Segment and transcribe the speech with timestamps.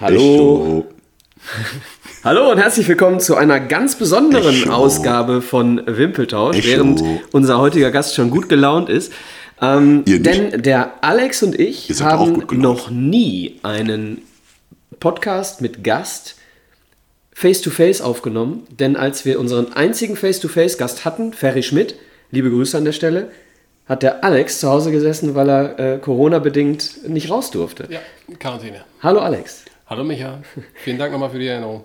[0.00, 0.86] Hallo.
[2.24, 4.72] Hallo und herzlich willkommen zu einer ganz besonderen Echo.
[4.72, 6.68] Ausgabe von Wimpeltausch, Echo.
[6.68, 9.12] während unser heutiger Gast schon gut gelaunt ist.
[9.60, 14.22] Ähm, denn der Alex und ich haben noch nie einen
[15.00, 16.36] Podcast mit Gast
[17.34, 18.66] face-to-face -face aufgenommen.
[18.70, 21.94] Denn als wir unseren einzigen face-to-face-Gast hatten, Ferry Schmidt,
[22.30, 23.30] liebe Grüße an der Stelle,
[23.84, 27.86] hat der Alex zu Hause gesessen, weil er äh, Corona-bedingt nicht raus durfte.
[27.90, 28.00] Ja,
[28.38, 28.86] Quarantäne.
[29.02, 29.64] Hallo Alex.
[29.90, 30.40] Hallo Micha,
[30.84, 31.82] vielen Dank nochmal für die Erinnerung.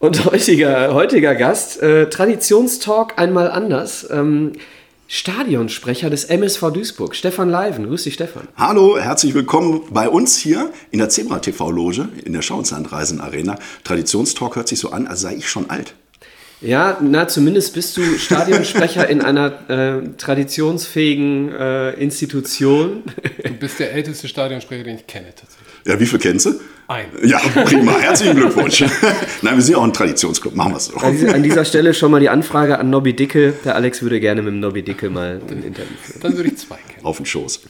[0.00, 4.06] Und heutiger, heutiger Gast, äh, Traditionstalk einmal anders.
[4.10, 4.52] Ähm,
[5.14, 7.86] Stadionsprecher des MSV Duisburg, Stefan Leiven.
[7.86, 8.48] Grüß dich, Stefan.
[8.56, 13.58] Hallo, herzlich willkommen bei uns hier in der Zebra TV Loge in der Schauenslandreisen Arena.
[13.84, 15.92] Traditionstalk hört sich so an, als sei ich schon alt.
[16.62, 23.02] Ja, na, zumindest bist du Stadionsprecher in einer äh, traditionsfähigen äh, Institution.
[23.44, 25.71] Du bist der älteste Stadionsprecher, den ich kenne, tatsächlich.
[25.84, 26.54] Ja, wie viel kennst du?
[26.88, 27.06] Ein.
[27.24, 27.92] Ja, prima.
[28.00, 28.80] Herzlichen Glückwunsch.
[29.42, 30.54] Nein, wir sind ja auch ein Traditionsclub.
[30.54, 30.96] Machen wir es so.
[30.98, 33.54] An dieser Stelle schon mal die Anfrage an Nobby Dicke.
[33.64, 36.20] Der Alex würde gerne mit dem Nobby Dicke mal ein Interview führen.
[36.20, 37.04] Dann würde ich zwei kennen.
[37.04, 37.62] Auf den Schoß.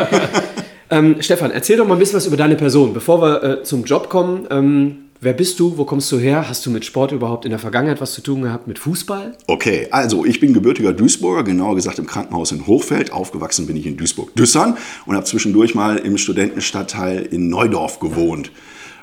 [0.90, 2.94] ähm, Stefan, erzähl doch mal ein bisschen was über deine Person.
[2.94, 5.78] Bevor wir äh, zum Job kommen, ähm, Wer bist du?
[5.78, 6.46] Wo kommst du her?
[6.46, 8.66] Hast du mit Sport überhaupt in der Vergangenheit was zu tun gehabt?
[8.66, 9.36] Mit Fußball?
[9.46, 13.12] Okay, also ich bin gebürtiger Duisburger, genauer gesagt im Krankenhaus in Hochfeld.
[13.12, 18.50] Aufgewachsen bin ich in Duisburg-Düssern und habe zwischendurch mal im Studentenstadtteil in Neudorf gewohnt.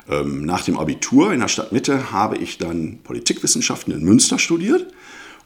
[0.08, 4.86] Ähm, nach dem Abitur in der Stadtmitte habe ich dann Politikwissenschaften in Münster studiert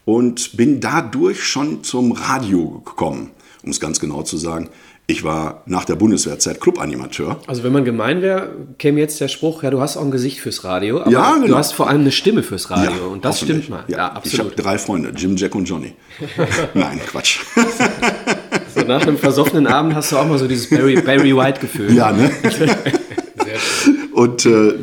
[0.05, 3.31] und bin dadurch schon zum Radio gekommen,
[3.63, 4.69] um es ganz genau zu sagen.
[5.11, 7.41] Ich war nach der Bundeswehrzeit Clubanimateur.
[7.47, 10.39] Also wenn man gemein wäre, käme jetzt der Spruch, ja, du hast auch ein Gesicht
[10.39, 11.47] fürs Radio, aber ja, genau.
[11.47, 13.85] du hast vor allem eine Stimme fürs Radio ja, und das stimmt mal.
[13.89, 14.35] Ja, ja absolut.
[14.35, 15.95] Ich habe drei Freunde, Jim, Jack und Johnny.
[16.75, 17.39] Nein, Quatsch.
[18.75, 21.95] so nach einem versoffenen Abend hast du auch mal so dieses Barry, Barry White-Gefühl.
[21.95, 22.31] Ja, ne?
[22.43, 24.13] Sehr schön.
[24.13, 24.75] Und äh,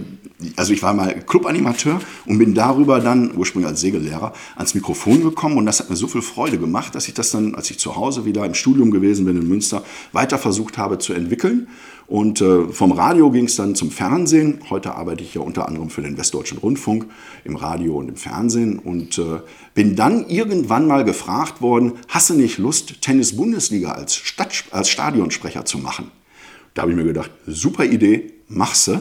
[0.55, 5.57] also ich war mal Clubanimateur und bin darüber dann, ursprünglich als Segellehrer, ans Mikrofon gekommen
[5.57, 7.95] und das hat mir so viel Freude gemacht, dass ich das dann, als ich zu
[7.95, 11.67] Hause wieder im Studium gewesen bin in Münster, weiter versucht habe zu entwickeln.
[12.07, 14.59] Und äh, vom Radio ging es dann zum Fernsehen.
[14.69, 17.07] Heute arbeite ich ja unter anderem für den Westdeutschen Rundfunk
[17.43, 19.39] im Radio und im Fernsehen und äh,
[19.73, 24.21] bin dann irgendwann mal gefragt worden, hast du nicht Lust, Tennis-Bundesliga als,
[24.71, 26.11] als Stadionsprecher zu machen?
[26.75, 28.91] Da habe ich mir gedacht, super Idee, mach's.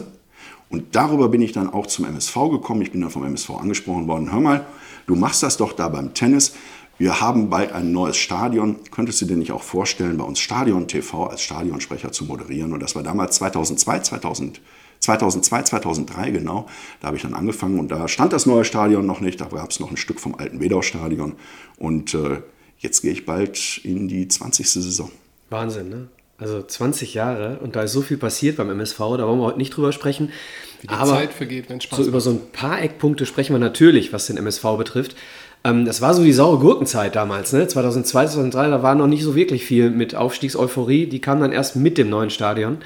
[0.75, 2.83] Und darüber bin ich dann auch zum MSV gekommen.
[2.83, 4.33] Ich bin dann vom MSV angesprochen worden.
[4.33, 4.67] Hör mal,
[5.07, 6.57] du machst das doch da beim Tennis.
[6.99, 8.75] Wir haben bald ein neues Stadion.
[8.91, 12.73] Könntest du dir nicht auch vorstellen, bei uns Stadion TV als Stadionsprecher zu moderieren?
[12.73, 14.61] Und das war damals 2002, 2000,
[14.99, 16.67] 2002, 2003 genau.
[17.01, 19.41] Da habe ich dann angefangen und da stand das neue Stadion noch nicht.
[19.41, 21.37] Da gab es noch ein Stück vom alten Wedau-Stadion.
[21.77, 22.43] Und äh,
[22.79, 24.69] jetzt gehe ich bald in die 20.
[24.69, 25.13] Saison.
[25.51, 26.09] Wahnsinn, ne?
[26.37, 29.59] Also 20 Jahre und da ist so viel passiert beim MSV, da wollen wir heute
[29.59, 30.33] nicht drüber sprechen.
[30.81, 33.61] Wie die Aber Zeit vergeht, wenn Spaß So über so ein paar Eckpunkte sprechen wir
[33.61, 35.15] natürlich, was den MSV betrifft.
[35.63, 37.67] Ähm, das war so die saure Gurkenzeit damals, ne?
[37.69, 41.07] 2002, 2003, da war noch nicht so wirklich viel mit Aufstiegseuphorie.
[41.07, 42.79] Die kam dann erst mit dem neuen Stadion.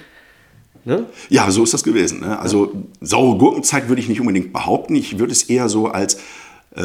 [0.84, 1.06] Ne?
[1.28, 2.20] Ja, so ist das gewesen.
[2.20, 2.38] Ne?
[2.38, 4.94] Also saure Gurkenzeit würde ich nicht unbedingt behaupten.
[4.94, 6.18] Ich würde es eher so als äh,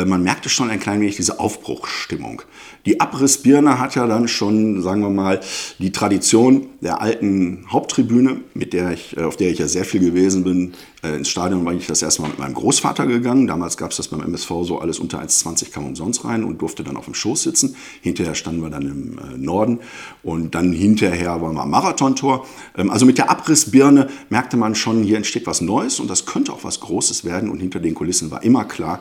[0.06, 2.42] man merkte schon ein klein wenig diese Aufbruchsstimmung.
[2.86, 5.40] Die Abrissbirne hat ja dann schon, sagen wir mal,
[5.80, 10.02] die Tradition der alten Haupttribüne, mit der ich, äh, auf der ich ja sehr viel
[10.02, 10.74] gewesen bin.
[11.02, 13.48] Äh, ins Stadion war ich das erste Mal mit meinem Großvater gegangen.
[13.48, 16.84] Damals gab es das beim MSV so, alles unter 1,20 kam umsonst rein und durfte
[16.84, 17.76] dann auf dem Schoß sitzen.
[18.02, 19.80] Hinterher standen wir dann im Norden
[20.22, 22.46] und dann hinterher waren wir am Marathontor.
[22.78, 26.52] Ähm, also mit der Abrissbirne merkte man schon, hier entsteht was Neues und das könnte
[26.52, 27.50] auch was Großes werden.
[27.50, 29.00] Und hinter den Kulissen war immer klar,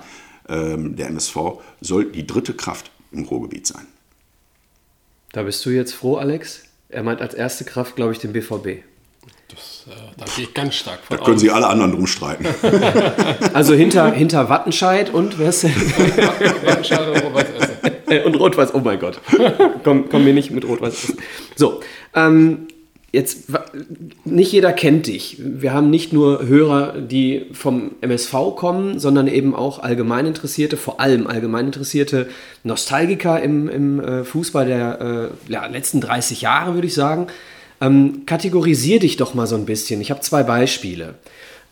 [0.48, 1.36] der MSV
[1.80, 3.86] soll die dritte Kraft im Ruhrgebiet sein.
[5.32, 6.64] Da bist du jetzt froh, Alex?
[6.88, 8.82] Er meint als erste Kraft, glaube ich, den BVB.
[9.48, 11.38] Das, äh, da gehe ich ganz stark von Da können.
[11.38, 12.46] Sie alle anderen drum streiten.
[13.54, 15.74] also hinter, hinter Wattenscheid und wer ist denn?
[15.76, 17.72] Wattenscheid und Rot-Weiß Essen.
[18.26, 19.22] Und Rot-Weiß, oh mein Gott.
[19.84, 21.18] Komm, komm mir nicht mit Rot-Weiß Essen.
[21.56, 21.80] So,
[22.14, 22.68] ähm,
[23.12, 23.50] Jetzt,
[24.24, 25.36] nicht jeder kennt dich.
[25.38, 31.26] Wir haben nicht nur Hörer, die vom MSV kommen, sondern eben auch Allgemeininteressierte, vor allem
[31.26, 32.28] Allgemeininteressierte
[32.64, 37.26] Nostalgiker im, im äh, Fußball der äh, ja, letzten 30 Jahre, würde ich sagen.
[37.82, 40.00] Ähm, kategorisier dich doch mal so ein bisschen.
[40.00, 41.16] Ich habe zwei Beispiele.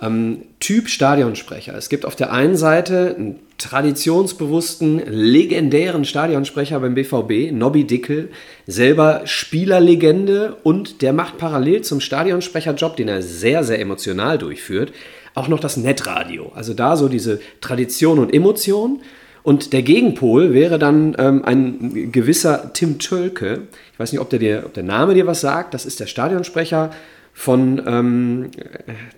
[0.02, 1.75] Ähm, typ Stadionsprecher.
[1.75, 8.31] Es gibt auf der einen Seite einen traditionsbewussten, legendären Stadionsprecher beim BVB, Nobby Dickel,
[8.67, 14.93] selber Spielerlegende und der macht parallel zum Stadionsprecherjob, den er sehr, sehr emotional durchführt,
[15.35, 16.50] auch noch das Netradio.
[16.55, 19.00] Also da so diese Tradition und Emotion.
[19.43, 23.62] Und der Gegenpol wäre dann ähm, ein gewisser Tim Tölke.
[23.93, 25.73] Ich weiß nicht, ob der, dir, ob der Name dir was sagt.
[25.73, 26.91] Das ist der Stadionsprecher
[27.32, 28.50] von ähm,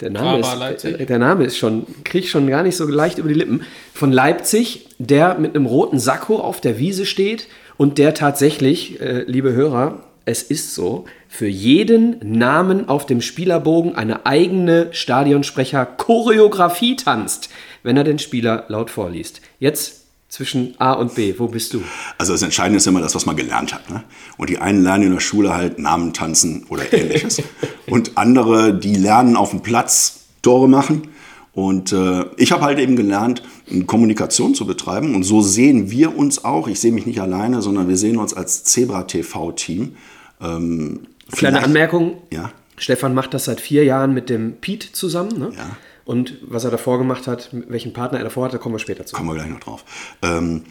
[0.00, 3.18] der Name ist äh, der Name ist schon kriege ich schon gar nicht so leicht
[3.18, 3.62] über die Lippen
[3.94, 9.24] von Leipzig, der mit einem roten Sakko auf der Wiese steht und der tatsächlich, äh,
[9.26, 16.96] liebe Hörer, es ist so, für jeden Namen auf dem Spielerbogen eine eigene Stadionsprecher Choreografie
[16.96, 17.48] tanzt,
[17.82, 19.40] wenn er den Spieler laut vorliest.
[19.58, 20.01] Jetzt
[20.32, 21.34] zwischen A und B?
[21.36, 21.82] Wo bist du?
[22.16, 23.90] Also das Entscheidende ist immer das, was man gelernt hat.
[23.90, 24.02] Ne?
[24.38, 27.42] Und die einen lernen in der Schule halt Namen tanzen oder ähnliches.
[27.86, 31.08] und andere, die lernen auf dem Platz Tore machen.
[31.52, 33.42] Und äh, ich habe halt eben gelernt,
[33.86, 35.14] Kommunikation zu betreiben.
[35.14, 36.66] Und so sehen wir uns auch.
[36.66, 39.96] Ich sehe mich nicht alleine, sondern wir sehen uns als Zebra TV-Team.
[40.40, 41.00] Ähm,
[41.30, 42.22] Kleine Anmerkung.
[42.32, 42.52] Ja.
[42.78, 45.38] Stefan macht das seit vier Jahren mit dem Pete zusammen.
[45.38, 45.52] Ne?
[45.54, 45.76] Ja.
[46.04, 49.14] Und was er davor gemacht hat, welchen Partner er davor hatte, kommen wir später zu.
[49.14, 49.84] Kommen wir gleich noch drauf.
[50.22, 50.62] Ähm,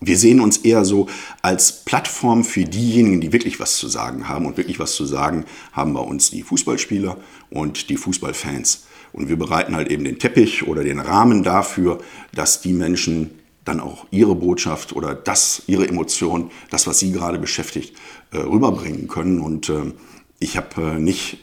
[0.00, 1.08] wir sehen uns eher so
[1.42, 4.46] als Plattform für diejenigen, die wirklich was zu sagen haben.
[4.46, 7.16] Und wirklich was zu sagen haben bei uns die Fußballspieler
[7.50, 8.86] und die Fußballfans.
[9.12, 11.98] Und wir bereiten halt eben den Teppich oder den Rahmen dafür,
[12.34, 13.30] dass die Menschen
[13.64, 17.96] dann auch ihre Botschaft oder das, ihre Emotion, das, was sie gerade beschäftigt,
[18.32, 19.40] äh, rüberbringen können.
[19.40, 19.92] Und äh,
[20.38, 21.38] ich habe äh, nicht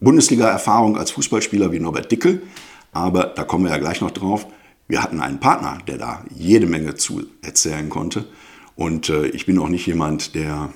[0.00, 2.42] Bundesliga-Erfahrung als Fußballspieler wie Norbert Dickel,
[2.92, 4.46] aber da kommen wir ja gleich noch drauf.
[4.88, 8.26] Wir hatten einen Partner, der da jede Menge zu erzählen konnte.
[8.76, 10.72] Und äh, ich bin auch nicht jemand, der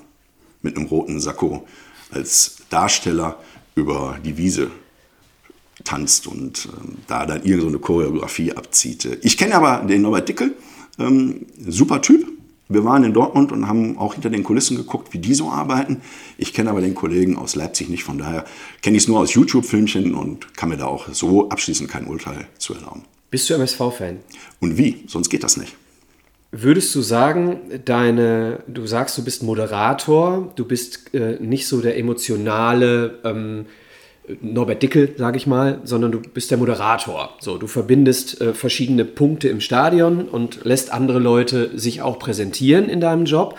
[0.63, 1.67] mit einem roten Sakko
[2.11, 3.39] als Darsteller
[3.75, 4.71] über die Wiese
[5.85, 6.69] tanzt und äh,
[7.07, 9.19] da dann irgendeine Choreografie abzieht.
[9.23, 10.55] Ich kenne aber den Norbert Dickel,
[10.99, 12.27] ähm, super Typ,
[12.71, 16.01] wir waren in Dortmund und haben auch hinter den Kulissen geguckt, wie die so arbeiten.
[16.39, 18.45] Ich kenne aber den Kollegen aus Leipzig nicht, von daher
[18.81, 22.47] kenne ich es nur aus YouTube-Filmchen und kann mir da auch so abschließend kein Urteil
[22.59, 23.03] zu erlauben.
[23.31, 24.19] Bist du MSV-Fan?
[24.61, 25.05] Und wie?
[25.07, 25.77] Sonst geht das nicht.
[26.53, 31.97] Würdest du sagen, deine, du sagst, du bist Moderator, du bist äh, nicht so der
[31.97, 33.67] emotionale, ähm,
[34.41, 37.31] Norbert Dickel, sage ich mal, sondern du bist der Moderator.
[37.41, 42.89] So, du verbindest äh, verschiedene Punkte im Stadion und lässt andere Leute sich auch präsentieren
[42.89, 43.57] in deinem Job.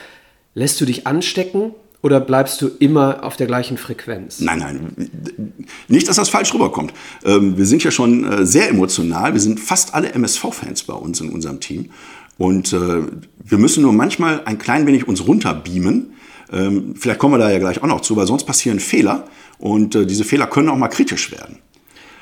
[0.54, 4.40] Lässt du dich anstecken oder bleibst du immer auf der gleichen Frequenz?
[4.40, 5.52] Nein, nein.
[5.88, 6.94] Nicht, dass das falsch rüberkommt.
[7.24, 9.34] Ähm, wir sind ja schon äh, sehr emotional.
[9.34, 11.92] Wir sind fast alle MSV-Fans bei uns in unserem Team.
[12.38, 13.04] Und äh,
[13.44, 16.14] wir müssen nur manchmal ein klein wenig uns runterbeamen.
[16.52, 19.26] Ähm, vielleicht kommen wir da ja gleich auch noch zu, weil sonst passieren Fehler.
[19.62, 21.60] Und äh, diese Fehler können auch mal kritisch werden.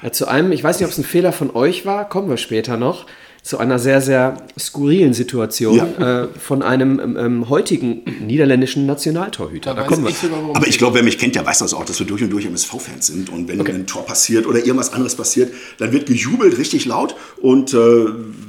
[0.04, 2.38] Ja, zu einem, ich weiß nicht, ob es ein Fehler von euch war, kommen wir
[2.38, 3.06] später noch
[3.42, 6.24] zu einer sehr, sehr skurrilen Situation ja.
[6.24, 9.74] äh, von einem ähm, ähm heutigen niederländischen Nationaltorhüter.
[9.74, 10.10] Da kommen wir.
[10.10, 10.18] Ich
[10.54, 12.46] Aber ich glaube, wer mich kennt, der weiß das auch, dass wir durch und durch
[12.46, 13.30] MSV-Fans sind.
[13.30, 13.72] Und wenn okay.
[13.72, 17.16] ein Tor passiert oder irgendwas anderes passiert, dann wird gejubelt richtig laut.
[17.42, 17.78] Und äh,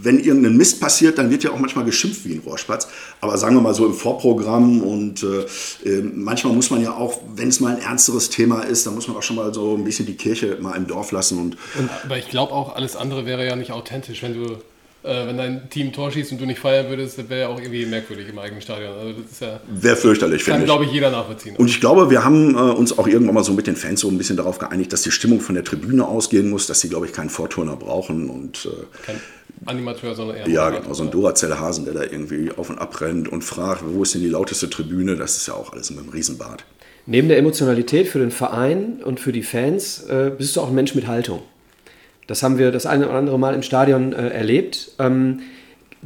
[0.03, 2.89] wenn irgendein Mist passiert, dann wird ja auch manchmal geschimpft wie ein Rohrspatz.
[3.21, 5.47] Aber sagen wir mal so im Vorprogramm und äh,
[5.89, 9.07] ähm, manchmal muss man ja auch, wenn es mal ein ernsteres Thema ist, dann muss
[9.09, 11.39] man auch schon mal so ein bisschen die Kirche mal im Dorf lassen.
[11.39, 14.57] Und, und aber ich glaube auch, alles andere wäre ja nicht authentisch, wenn du
[15.03, 17.59] äh, wenn dein Team Tor schießt und du nicht feiern würdest, das wäre ja auch
[17.59, 18.93] irgendwie merkwürdig im eigenen Stadion.
[18.93, 19.61] Also das ist ja.
[19.69, 20.67] Wäre fürchterlich, finde ich.
[20.67, 21.57] Kann, glaube ich, jeder nachvollziehen.
[21.57, 24.09] Und ich glaube, wir haben äh, uns auch irgendwann mal so mit den Fans so
[24.09, 27.07] ein bisschen darauf geeinigt, dass die Stimmung von der Tribüne ausgehen muss, dass sie, glaube
[27.07, 28.67] ich, keinen Vorturner brauchen und.
[28.67, 29.21] Äh, Kein
[29.67, 30.49] Animateur, sondern eher.
[30.49, 34.03] Ja, genau, so ein Duracell-Hasen, der da irgendwie auf und ab rennt und fragt, wo
[34.03, 35.17] ist denn die lauteste Tribüne?
[35.17, 36.65] Das ist ja auch alles mit einem Riesenbad.
[37.07, 40.75] Neben der Emotionalität für den Verein und für die Fans äh, bist du auch ein
[40.75, 41.43] Mensch mit Haltung.
[42.31, 44.93] Das haben wir das eine oder andere Mal im Stadion äh, erlebt.
[45.01, 45.41] Ähm,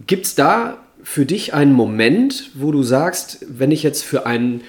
[0.07, 4.63] Gibt es da für dich einen Moment, wo du sagst, wenn ich jetzt für einen,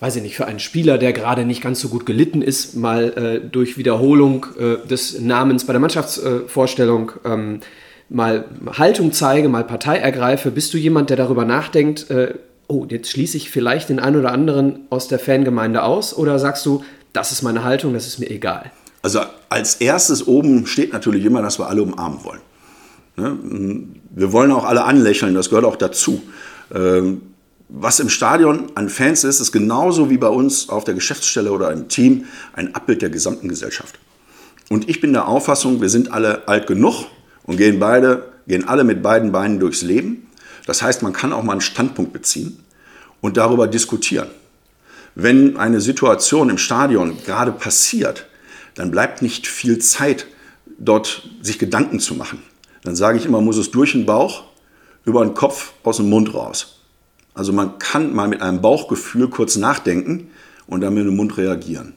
[0.00, 3.12] weiß ich nicht, für einen Spieler, der gerade nicht ganz so gut gelitten ist, mal
[3.18, 7.60] äh, durch Wiederholung äh, des Namens bei der Mannschaftsvorstellung ähm,
[8.08, 12.32] mal Haltung zeige, mal Partei ergreife, bist du jemand, der darüber nachdenkt, äh,
[12.66, 16.16] oh, jetzt schließe ich vielleicht den einen oder anderen aus der Fangemeinde aus?
[16.16, 16.82] Oder sagst du,
[17.12, 18.72] das ist meine Haltung, das ist mir egal?
[19.04, 19.20] Also
[19.50, 22.40] als erstes oben steht natürlich immer, dass wir alle umarmen wollen.
[23.16, 23.38] Ne?
[24.08, 26.22] Wir wollen auch alle anlächeln, das gehört auch dazu.
[26.74, 27.20] Ähm,
[27.68, 31.70] was im Stadion an Fans ist, ist genauso wie bei uns auf der Geschäftsstelle oder
[31.70, 33.98] im Team ein Abbild der gesamten Gesellschaft.
[34.70, 37.04] Und ich bin der Auffassung, wir sind alle alt genug
[37.42, 40.28] und gehen beide, gehen alle mit beiden Beinen durchs Leben.
[40.64, 42.58] Das heißt, man kann auch mal einen Standpunkt beziehen
[43.20, 44.28] und darüber diskutieren.
[45.14, 48.28] Wenn eine Situation im Stadion gerade passiert,
[48.74, 50.26] dann bleibt nicht viel Zeit
[50.78, 52.42] dort sich Gedanken zu machen.
[52.82, 54.44] Dann sage ich immer, muss es durch den Bauch,
[55.04, 56.80] über den Kopf, aus dem Mund raus.
[57.34, 60.28] Also man kann mal mit einem Bauchgefühl kurz nachdenken
[60.66, 61.94] und dann mit dem Mund reagieren.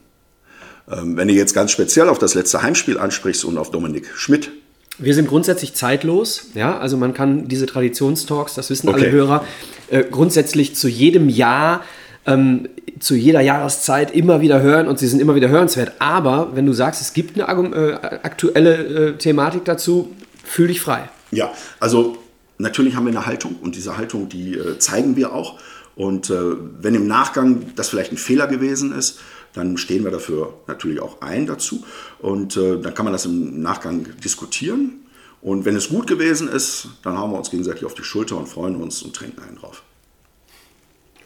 [0.89, 4.51] Ähm, wenn du jetzt ganz speziell auf das letzte Heimspiel ansprichst und auf Dominik Schmidt.
[4.97, 9.03] Wir sind grundsätzlich zeitlos, ja, also man kann diese Traditionstalks, das wissen okay.
[9.03, 9.45] alle Hörer,
[9.89, 11.83] äh, grundsätzlich zu jedem Jahr
[12.27, 12.69] ähm,
[12.99, 15.93] zu jeder Jahreszeit immer wieder hören und sie sind immer wieder hörenswert.
[15.99, 17.93] Aber wenn du sagst, es gibt eine äh,
[18.23, 21.09] aktuelle äh, Thematik dazu, fühl dich frei.
[21.31, 22.17] Ja, also
[22.57, 25.59] natürlich haben wir eine Haltung und diese Haltung, die äh, zeigen wir auch.
[25.95, 26.35] Und äh,
[26.79, 29.19] wenn im Nachgang das vielleicht ein Fehler gewesen ist,
[29.53, 31.83] dann stehen wir dafür natürlich auch ein dazu.
[32.19, 35.05] Und äh, dann kann man das im Nachgang diskutieren.
[35.41, 38.47] Und wenn es gut gewesen ist, dann hauen wir uns gegenseitig auf die Schulter und
[38.47, 39.83] freuen uns und trinken einen drauf.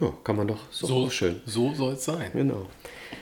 [0.02, 1.42] Ja, kann man doch so, so schön.
[1.46, 2.32] So soll es sein.
[2.34, 2.68] Genau.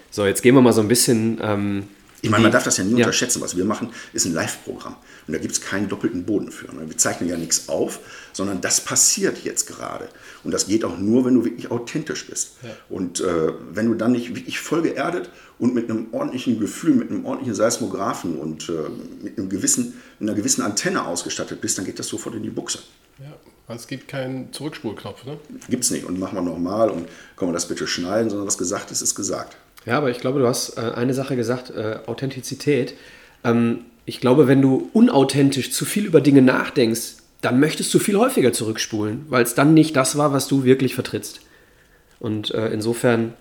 [0.09, 1.39] So, jetzt gehen wir mal so ein bisschen.
[1.43, 1.87] Ähm,
[2.21, 2.97] ich meine, man darf das ja nie ja.
[2.97, 3.41] unterschätzen.
[3.41, 4.95] Was wir machen, ist ein Live-Programm.
[5.27, 6.67] Und da gibt es keinen doppelten Boden für.
[6.67, 7.99] Wir zeichnen ja nichts auf,
[8.33, 10.09] sondern das passiert jetzt gerade.
[10.43, 12.51] Und das geht auch nur, wenn du wirklich authentisch bist.
[12.61, 12.69] Ja.
[12.89, 17.09] Und äh, wenn du dann nicht wirklich voll geerdet und mit einem ordentlichen Gefühl, mit
[17.09, 18.89] einem ordentlichen Seismographen und äh,
[19.23, 22.79] mit einem gewissen, einer gewissen Antenne ausgestattet bist, dann geht das sofort in die Buchse.
[23.19, 23.35] Ja.
[23.75, 25.37] Es gibt keinen Zurückspulknopf, ne?
[25.69, 26.03] Gibt es nicht.
[26.03, 29.13] Und machen wir nochmal und können wir das bitte schneiden, sondern was gesagt ist, ist
[29.13, 29.57] gesagt.
[29.85, 32.93] Ja, aber ich glaube, du hast äh, eine Sache gesagt, äh, Authentizität.
[33.43, 38.17] Ähm, ich glaube, wenn du unauthentisch zu viel über Dinge nachdenkst, dann möchtest du viel
[38.17, 41.41] häufiger zurückspulen, weil es dann nicht das war, was du wirklich vertrittst.
[42.19, 43.33] Und äh, insofern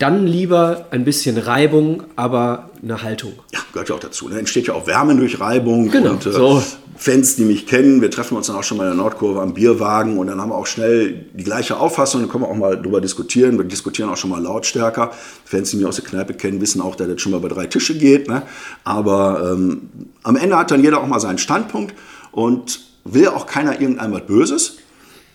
[0.00, 3.34] dann lieber ein bisschen Reibung, aber eine Haltung.
[3.52, 4.28] Ja, gehört ja auch dazu.
[4.28, 4.40] Da ne?
[4.40, 5.90] entsteht ja auch Wärme durch Reibung.
[5.90, 6.62] Genau, und, äh, so.
[6.96, 9.54] Fans, die mich kennen, wir treffen uns dann auch schon mal in der Nordkurve am
[9.54, 12.80] Bierwagen und dann haben wir auch schnell die gleiche Auffassung, dann können wir auch mal
[12.80, 13.58] drüber diskutieren.
[13.58, 15.10] Wir diskutieren auch schon mal lautstärker.
[15.44, 17.66] Fans, die mich aus der Kneipe kennen, wissen auch, dass das schon mal bei drei
[17.66, 18.28] Tische geht.
[18.28, 18.42] Ne?
[18.84, 19.88] Aber ähm,
[20.22, 21.94] am Ende hat dann jeder auch mal seinen Standpunkt
[22.32, 24.76] und will auch keiner irgendeinem was Böses.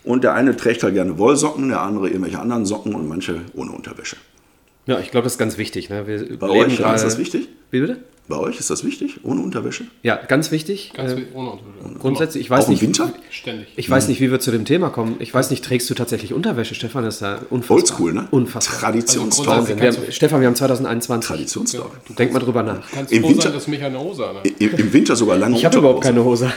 [0.04, 3.72] Und der eine trägt halt gerne Wollsocken, der andere irgendwelche anderen Socken und manche ohne
[3.72, 4.18] Unterwäsche.
[4.88, 5.90] Ja, ich glaube, das ist ganz wichtig.
[5.90, 6.06] Ne?
[6.08, 6.96] Wir Bei euch grade...
[6.96, 7.50] ist das wichtig?
[7.72, 7.98] Wie bitte?
[8.28, 9.86] Bei euch ist das wichtig, ohne Unterwäsche?
[10.02, 10.94] Ja, ganz wichtig.
[10.96, 12.00] Ganz äh, ohne Unterwäsche.
[12.00, 12.82] Grundsätzlich, ich weiß Auch nicht.
[12.82, 13.14] Im Winter?
[13.30, 13.68] Ständig.
[13.76, 15.18] Ich weiß nicht, wie wir zu dem Thema kommen.
[15.20, 17.04] Ich weiß nicht, trägst du tatsächlich Unterwäsche, Stefan?
[17.04, 17.78] Das ist ja unfassbar.
[17.78, 18.28] Oldschool, ne?
[18.32, 18.80] Unfassbar.
[18.80, 19.80] Traditionstalk.
[19.80, 21.28] Also Stefan, wir haben 2021.
[21.28, 21.92] Traditionstalk.
[22.10, 22.90] Ja, Denk mal drüber nach.
[22.92, 24.38] Kannst Im Winter, sein, dass mich eine Hose an.
[24.58, 26.54] Im, Im, Winter sogar lange Ich habe überhaupt keine Hose an.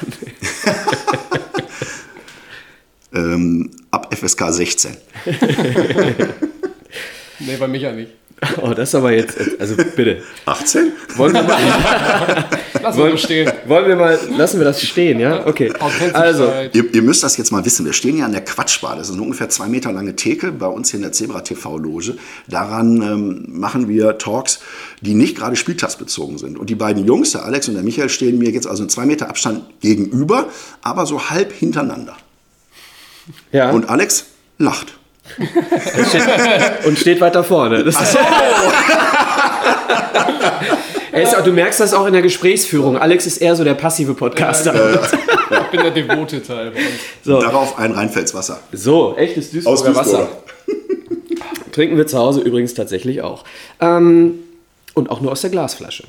[3.34, 4.96] ähm, ab FSK 16.
[7.40, 8.12] nee, bei Micha nicht.
[8.62, 10.22] Oh, das ist aber jetzt, also bitte.
[10.46, 10.92] 18?
[11.16, 11.58] Wollen wir mal,
[12.82, 13.52] lassen wir das stehen.
[13.66, 15.46] Wollen wir mal, lassen wir das stehen, ja?
[15.46, 15.72] Okay.
[16.12, 17.84] Also, ihr, ihr, müsst das jetzt mal wissen.
[17.84, 18.96] Wir stehen ja an der Quatschbar.
[18.96, 21.78] Das ist eine ungefähr zwei Meter lange Theke bei uns hier in der Zebra TV
[21.78, 22.16] Loge.
[22.46, 24.60] Daran ähm, machen wir Talks,
[25.00, 26.58] die nicht gerade spieltagsbezogen sind.
[26.58, 29.06] Und die beiden Jungs, der Alex und der Michael, stehen mir jetzt also in zwei
[29.06, 30.48] Meter Abstand gegenüber,
[30.82, 32.16] aber so halb hintereinander.
[33.52, 33.70] Ja.
[33.70, 34.26] Und Alex
[34.58, 34.98] lacht.
[36.86, 37.84] Und steht weiter vorne.
[37.84, 38.18] Das so.
[41.12, 42.98] ist, du merkst das auch in der Gesprächsführung.
[42.98, 44.74] Alex ist eher so der passive Podcaster.
[44.74, 46.72] Ja, ich bin der devote Teil.
[47.22, 47.40] So.
[47.40, 48.60] Darauf ein Rheinfeldswasser.
[48.72, 50.28] So, echtes Duisburger Wasser.
[51.72, 53.44] Trinken wir zu Hause übrigens tatsächlich auch.
[53.80, 54.40] Ähm,
[54.94, 56.04] und auch nur aus der Glasflasche.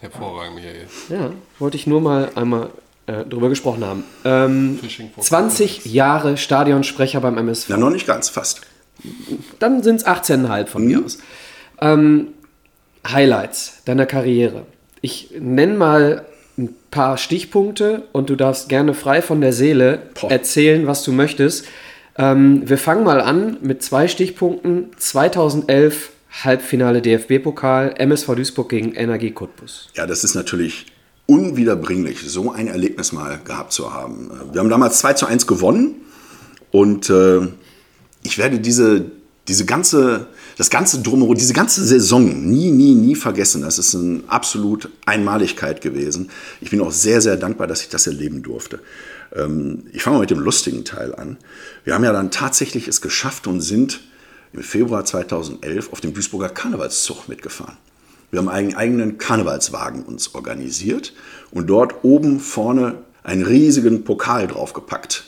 [0.00, 0.86] Hervorragend, Michael.
[1.08, 2.70] Ja, wollte ich nur mal einmal
[3.12, 4.04] äh, drüber gesprochen haben.
[4.24, 4.78] Ähm,
[5.20, 7.68] 20 Jahre Stadionsprecher beim MSV.
[7.68, 8.62] Na, noch nicht ganz, fast.
[9.58, 10.88] Dann sind es 18,5 von mhm.
[10.88, 11.18] mir aus.
[11.80, 12.28] Ähm,
[13.06, 14.66] Highlights deiner Karriere.
[15.00, 16.26] Ich nenne mal
[16.56, 20.30] ein paar Stichpunkte und du darfst gerne frei von der Seele Boah.
[20.30, 21.66] erzählen, was du möchtest.
[22.16, 24.90] Ähm, wir fangen mal an mit zwei Stichpunkten.
[24.96, 26.10] 2011
[26.44, 29.88] Halbfinale DFB-Pokal, MSV Duisburg gegen NRG Cottbus.
[29.94, 30.86] Ja, das ist natürlich
[31.26, 34.30] unwiederbringlich, so ein Erlebnis mal gehabt zu haben.
[34.52, 35.94] Wir haben damals 2 zu 1 gewonnen
[36.70, 37.48] und äh,
[38.22, 39.10] ich werde diese,
[39.48, 43.62] diese ganze, das ganze Drumherum, diese ganze Saison nie, nie, nie vergessen.
[43.62, 46.30] Das ist eine absolut Einmaligkeit gewesen.
[46.60, 48.80] Ich bin auch sehr, sehr dankbar, dass ich das erleben durfte.
[49.34, 51.38] Ähm, ich fange mal mit dem lustigen Teil an.
[51.84, 54.00] Wir haben ja dann tatsächlich es geschafft und sind
[54.52, 57.76] im Februar 2011 auf dem Duisburger Karnevalszug mitgefahren.
[58.32, 61.12] Wir haben einen eigenen Karnevalswagen uns organisiert
[61.50, 65.24] und dort oben vorne einen riesigen Pokal draufgepackt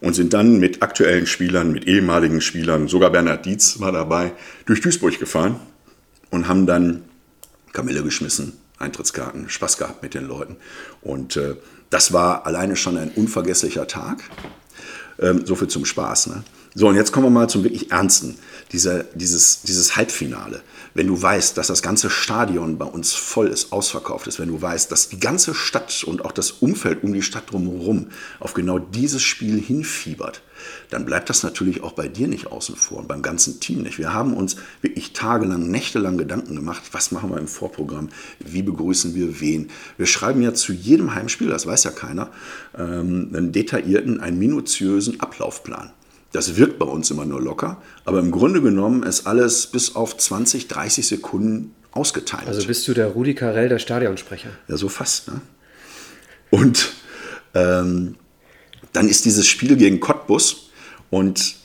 [0.00, 4.32] und sind dann mit aktuellen Spielern, mit ehemaligen Spielern, sogar Bernhard Dietz war dabei,
[4.64, 5.56] durch Duisburg gefahren
[6.30, 7.02] und haben dann
[7.74, 10.56] Kamelle geschmissen, Eintrittskarten, Spaß gehabt mit den Leuten.
[11.02, 11.56] Und äh,
[11.90, 14.22] das war alleine schon ein unvergesslicher Tag.
[15.18, 16.28] Ähm, so viel zum Spaß.
[16.28, 16.42] Ne?
[16.72, 18.36] So, und jetzt kommen wir mal zum wirklich Ernsten.
[18.70, 20.62] Dieser, dieses, dieses Halbfinale.
[20.94, 24.62] Wenn du weißt, dass das ganze Stadion bei uns voll ist, ausverkauft ist, wenn du
[24.62, 28.06] weißt, dass die ganze Stadt und auch das Umfeld um die Stadt drumherum
[28.38, 30.42] auf genau dieses Spiel hinfiebert,
[30.90, 33.98] dann bleibt das natürlich auch bei dir nicht außen vor und beim ganzen Team nicht.
[33.98, 39.16] Wir haben uns wirklich tagelang, nächtelang Gedanken gemacht, was machen wir im Vorprogramm, wie begrüßen
[39.16, 39.70] wir wen.
[39.96, 42.30] Wir schreiben ja zu jedem Heimspiel, das weiß ja keiner,
[42.78, 45.90] ähm, einen detaillierten, einen minutiösen Ablaufplan.
[46.32, 50.16] Das wirkt bei uns immer nur locker, aber im Grunde genommen ist alles bis auf
[50.16, 52.46] 20, 30 Sekunden ausgeteilt.
[52.46, 54.50] Also bist du der Rudi Carell der Stadionsprecher?
[54.68, 55.28] Ja, so fast.
[55.28, 55.40] Ne?
[56.50, 56.92] Und
[57.54, 58.16] ähm,
[58.92, 60.70] dann ist dieses Spiel gegen Cottbus
[61.10, 61.56] und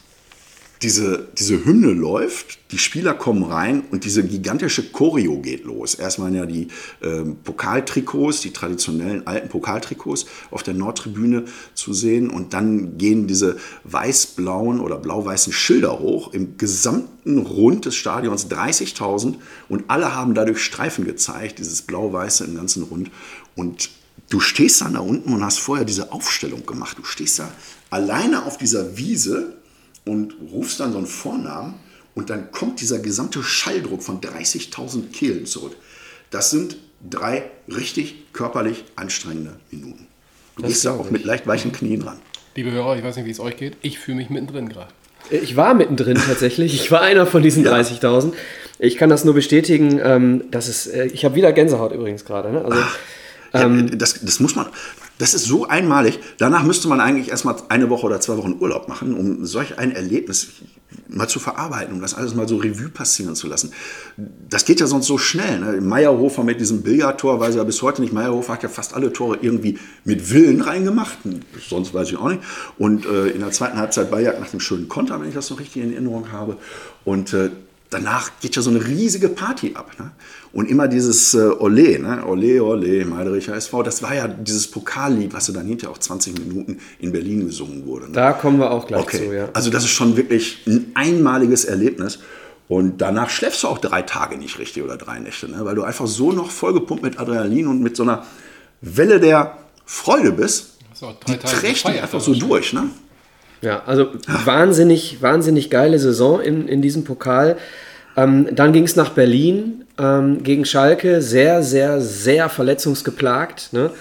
[0.85, 5.95] diese, diese Hymne läuft, die Spieler kommen rein und diese gigantische Choreo geht los.
[5.95, 6.67] Erst waren ja die
[7.01, 13.57] ähm, Pokaltrikots, die traditionellen alten Pokaltrikots auf der Nordtribüne zu sehen und dann gehen diese
[13.85, 19.37] weiß-blauen oder blau-weißen Schilder hoch im gesamten Rund des Stadions 30.000
[19.69, 23.09] und alle haben dadurch Streifen gezeigt, dieses blau-weiße im ganzen Rund
[23.55, 23.89] und
[24.29, 26.99] du stehst dann da unten und hast vorher diese Aufstellung gemacht.
[26.99, 27.51] Du stehst da
[27.89, 29.55] alleine auf dieser Wiese
[30.05, 31.75] und rufst dann so einen Vornamen
[32.13, 35.75] und dann kommt dieser gesamte Schalldruck von 30.000 Kehlen zurück.
[36.31, 40.07] Das sind drei richtig körperlich anstrengende Minuten.
[40.55, 42.17] Du das gehst da auch mit leicht weichen Knien ran.
[42.55, 43.75] Liebe Hörer, ich weiß nicht, wie es euch geht.
[43.81, 44.91] Ich fühle mich mittendrin gerade.
[45.29, 46.73] Ich war mittendrin tatsächlich.
[46.75, 47.73] Ich war einer von diesen ja.
[47.73, 48.33] 30.000.
[48.79, 49.99] Ich kann das nur bestätigen.
[50.01, 52.51] Ähm, dass es, äh, ich habe wieder Gänsehaut übrigens gerade.
[52.51, 52.63] Ne?
[52.63, 52.97] Also, Ach,
[53.53, 54.67] ähm, ja, das, das muss man.
[55.17, 56.19] Das ist so einmalig.
[56.37, 59.91] Danach müsste man eigentlich erstmal eine Woche oder zwei Wochen Urlaub machen, um solch ein
[59.91, 60.47] Erlebnis
[61.07, 63.71] mal zu verarbeiten, um das alles mal so Revue passieren zu lassen.
[64.49, 65.59] Das geht ja sonst so schnell.
[65.59, 65.81] Ne?
[65.81, 68.13] Meyerhofer mit diesem Billardtor weiß ja bis heute nicht.
[68.13, 71.17] Meyerhofer hat ja fast alle Tore irgendwie mit Willen reingemacht.
[71.67, 72.41] Sonst weiß ich auch nicht.
[72.77, 75.59] Und äh, in der zweiten Halbzeit Bayern nach dem schönen Konter, wenn ich das noch
[75.59, 76.57] richtig in Erinnerung habe.
[77.03, 77.51] Und äh,
[77.89, 79.91] danach geht ja so eine riesige Party ab.
[79.99, 80.11] Ne?
[80.55, 82.25] Und immer dieses äh, Ole, ne?
[82.25, 86.79] Ole, Ole, Meidericher SV, das war ja dieses Pokallied, was dann hinterher auch 20 Minuten
[86.97, 88.05] in Berlin gesungen wurde.
[88.05, 88.13] Ne?
[88.13, 89.17] Da kommen wir auch gleich okay.
[89.17, 89.49] zu, ja.
[89.51, 92.19] Also das ist schon wirklich ein einmaliges Erlebnis.
[92.69, 95.57] Und danach schläfst du auch drei Tage nicht richtig oder drei Nächte, ne?
[95.65, 98.25] weil du einfach so noch vollgepumpt mit Adrenalin und mit so einer
[98.79, 100.77] Welle der Freude bist.
[101.27, 102.71] Die trägt dich einfach so durch.
[102.71, 102.91] Ne?
[103.61, 104.07] Ja, also
[104.45, 107.57] wahnsinnig, wahnsinnig geile Saison in, in diesem Pokal.
[108.15, 113.73] Ähm, dann ging es nach Berlin ähm, gegen Schalke, sehr, sehr, sehr verletzungsgeplagt.
[113.73, 113.91] Ne?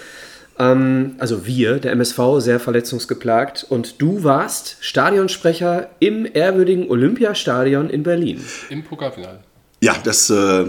[0.57, 3.65] Ähm, also wir, der MSV, sehr verletzungsgeplagt.
[3.69, 8.43] Und du warst Stadionsprecher im ehrwürdigen Olympiastadion in Berlin.
[8.69, 9.39] Im Pokalfinale.
[9.81, 10.65] Ja, das äh,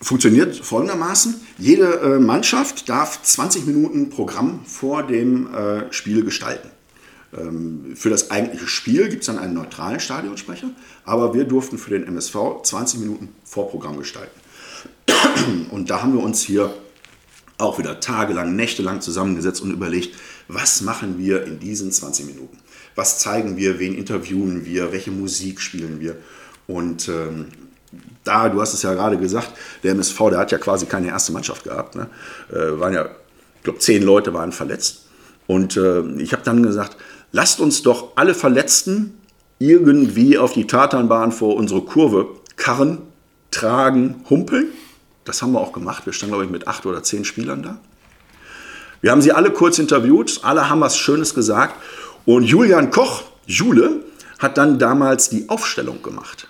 [0.00, 1.34] funktioniert folgendermaßen.
[1.58, 6.70] Jede äh, Mannschaft darf 20 Minuten Programm vor dem äh, Spiel gestalten.
[7.36, 10.70] Ähm, für das eigentliche Spiel gibt es dann einen neutralen Stadionsprecher,
[11.04, 14.38] aber wir durften für den MSV 20 Minuten Vorprogramm gestalten.
[15.70, 16.72] Und da haben wir uns hier
[17.58, 20.16] auch wieder tagelang, nächtelang zusammengesetzt und überlegt,
[20.48, 22.56] was machen wir in diesen 20 Minuten?
[22.94, 26.16] Was zeigen wir, wen interviewen wir, welche Musik spielen wir?
[26.66, 27.48] Und ähm,
[28.24, 31.32] da, du hast es ja gerade gesagt, der MSV, der hat ja quasi keine erste
[31.32, 31.96] Mannschaft gehabt.
[31.96, 32.08] Ne?
[32.50, 33.10] Äh, waren ja,
[33.56, 35.06] ich glaube, zehn Leute waren verletzt.
[35.46, 36.96] Und äh, ich habe dann gesagt,
[37.32, 39.18] lasst uns doch alle Verletzten
[39.58, 42.98] irgendwie auf die Tatanbahn vor unsere Kurve karren,
[43.50, 44.68] tragen, humpeln.
[45.24, 46.06] Das haben wir auch gemacht.
[46.06, 47.78] Wir standen, glaube ich, mit acht oder zehn Spielern da.
[49.00, 51.76] Wir haben sie alle kurz interviewt, alle haben was Schönes gesagt.
[52.26, 54.04] Und Julian Koch, Jule,
[54.38, 56.48] hat dann damals die Aufstellung gemacht.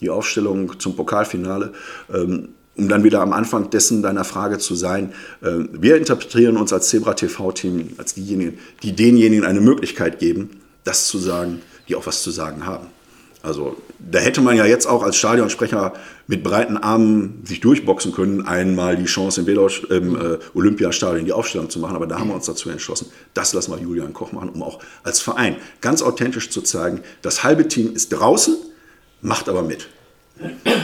[0.00, 1.72] Die Aufstellung zum Pokalfinale.
[2.12, 6.72] Ähm, um dann wieder am Anfang dessen deiner Frage zu sein, äh, wir interpretieren uns
[6.72, 10.50] als Zebra TV-Team als diejenigen, die denjenigen eine Möglichkeit geben,
[10.84, 12.86] das zu sagen, die auch was zu sagen haben.
[13.42, 15.94] Also da hätte man ja jetzt auch als Stadionsprecher
[16.26, 21.32] mit breiten Armen sich durchboxen können, einmal die Chance im, Velos, im äh, Olympiastadion die
[21.32, 21.96] Aufstellung zu machen.
[21.96, 24.80] Aber da haben wir uns dazu entschlossen, das lassen wir Julian Koch machen, um auch
[25.04, 28.56] als Verein ganz authentisch zu zeigen, das halbe Team ist draußen,
[29.22, 29.88] macht aber mit.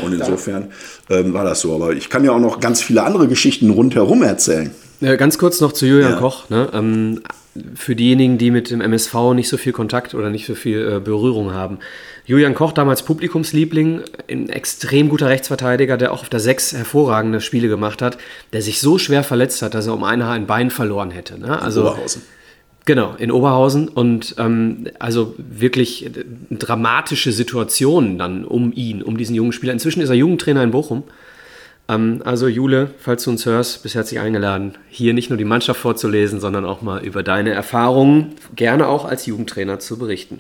[0.05, 0.69] Und insofern
[1.11, 1.75] ähm, war das so.
[1.75, 4.71] Aber ich kann ja auch noch ganz viele andere Geschichten rundherum erzählen.
[5.01, 6.19] Ja, ganz kurz noch zu Julian ja.
[6.19, 6.49] Koch.
[6.49, 6.69] Ne?
[6.73, 7.23] Ähm,
[7.75, 11.01] für diejenigen, die mit dem MSV nicht so viel Kontakt oder nicht so viel äh,
[11.01, 11.79] Berührung haben.
[12.27, 17.69] Julian Koch, damals Publikumsliebling, ein extrem guter Rechtsverteidiger, der auch auf der Sechs hervorragende Spiele
[17.69, 18.19] gemacht hat,
[18.53, 21.39] der sich so schwer verletzt hat, dass er um ein Haar ein Bein verloren hätte.
[21.39, 21.61] Ne?
[21.63, 22.23] Also, Oberhausen.
[22.87, 26.09] Genau, in Oberhausen und ähm, also wirklich
[26.51, 29.73] dramatische Situationen dann um ihn, um diesen jungen Spieler.
[29.73, 31.03] Inzwischen ist er Jugendtrainer in Bochum.
[31.89, 35.81] Ähm, also Jule, falls du uns hörst, bist herzlich eingeladen, hier nicht nur die Mannschaft
[35.81, 40.39] vorzulesen, sondern auch mal über deine Erfahrungen, gerne auch als Jugendtrainer zu berichten.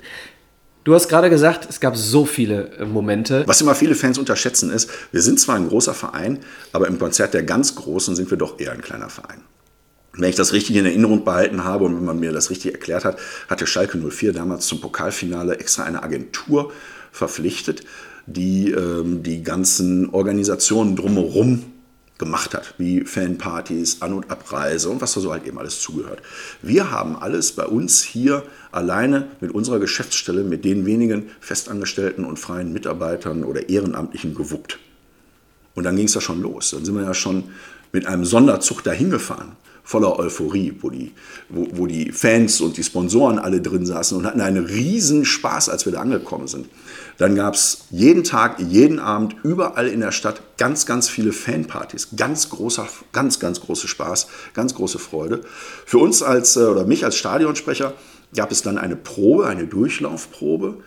[0.84, 3.42] Du hast gerade gesagt, es gab so viele äh, Momente.
[3.48, 6.38] Was immer viele Fans unterschätzen ist, wir sind zwar ein großer Verein,
[6.72, 9.42] aber im Konzert der ganz Großen sind wir doch eher ein kleiner Verein.
[10.16, 13.04] Wenn ich das richtig in Erinnerung behalten habe und wenn man mir das richtig erklärt
[13.04, 16.72] hat, hatte Schalke 04 damals zum Pokalfinale extra eine Agentur
[17.12, 17.84] verpflichtet,
[18.26, 21.64] die ähm, die ganzen Organisationen drumherum
[22.18, 26.22] gemacht hat, wie Fanpartys, An- und Abreise und was da so halt eben alles zugehört.
[26.62, 32.38] Wir haben alles bei uns hier alleine mit unserer Geschäftsstelle, mit den wenigen Festangestellten und
[32.38, 34.78] freien Mitarbeitern oder Ehrenamtlichen gewuppt.
[35.74, 36.70] Und dann ging es ja schon los.
[36.70, 37.44] Dann sind wir ja schon
[37.92, 41.12] mit einem Sonderzug dahin gefahren voller Euphorie, wo die,
[41.48, 45.68] wo, wo die Fans und die Sponsoren alle drin saßen und hatten einen riesen Spaß,
[45.68, 46.66] als wir da angekommen sind.
[47.18, 52.08] Dann gab es jeden Tag, jeden Abend, überall in der Stadt ganz, ganz viele Fanpartys.
[52.16, 55.42] Ganz großer, ganz, ganz großer Spaß, ganz große Freude.
[55.86, 57.94] Für uns als, äh, oder mich als Stadionsprecher
[58.34, 60.78] gab es dann eine Probe, eine Durchlaufprobe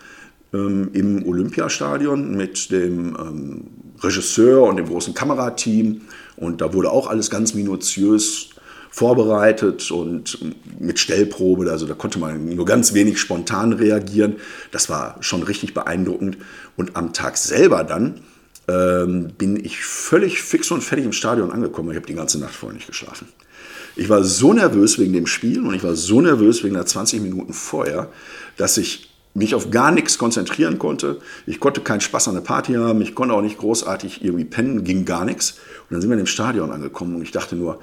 [0.53, 3.67] ähm, im Olympiastadion mit dem ähm,
[4.01, 6.01] Regisseur und dem großen Kamerateam.
[6.39, 8.49] Und da wurde auch alles ganz minutiös
[8.91, 10.39] vorbereitet und
[10.80, 14.38] mit Stellprobe, also da konnte man nur ganz wenig spontan reagieren.
[14.71, 16.38] Das war schon richtig beeindruckend.
[16.78, 18.21] Und am Tag selber dann
[18.67, 21.91] ähm, bin ich völlig fix und fertig im Stadion angekommen.
[21.91, 23.28] Ich habe die ganze Nacht vorher nicht geschlafen.
[23.95, 27.21] Ich war so nervös wegen dem Spiel und ich war so nervös wegen der 20
[27.21, 28.10] Minuten vorher,
[28.56, 31.19] dass ich mich auf gar nichts konzentrieren konnte.
[31.45, 34.84] Ich konnte keinen Spaß an der Party haben, ich konnte auch nicht großartig irgendwie pennen,
[34.84, 35.58] ging gar nichts.
[35.89, 37.80] Und dann sind wir in dem Stadion angekommen und ich dachte nur,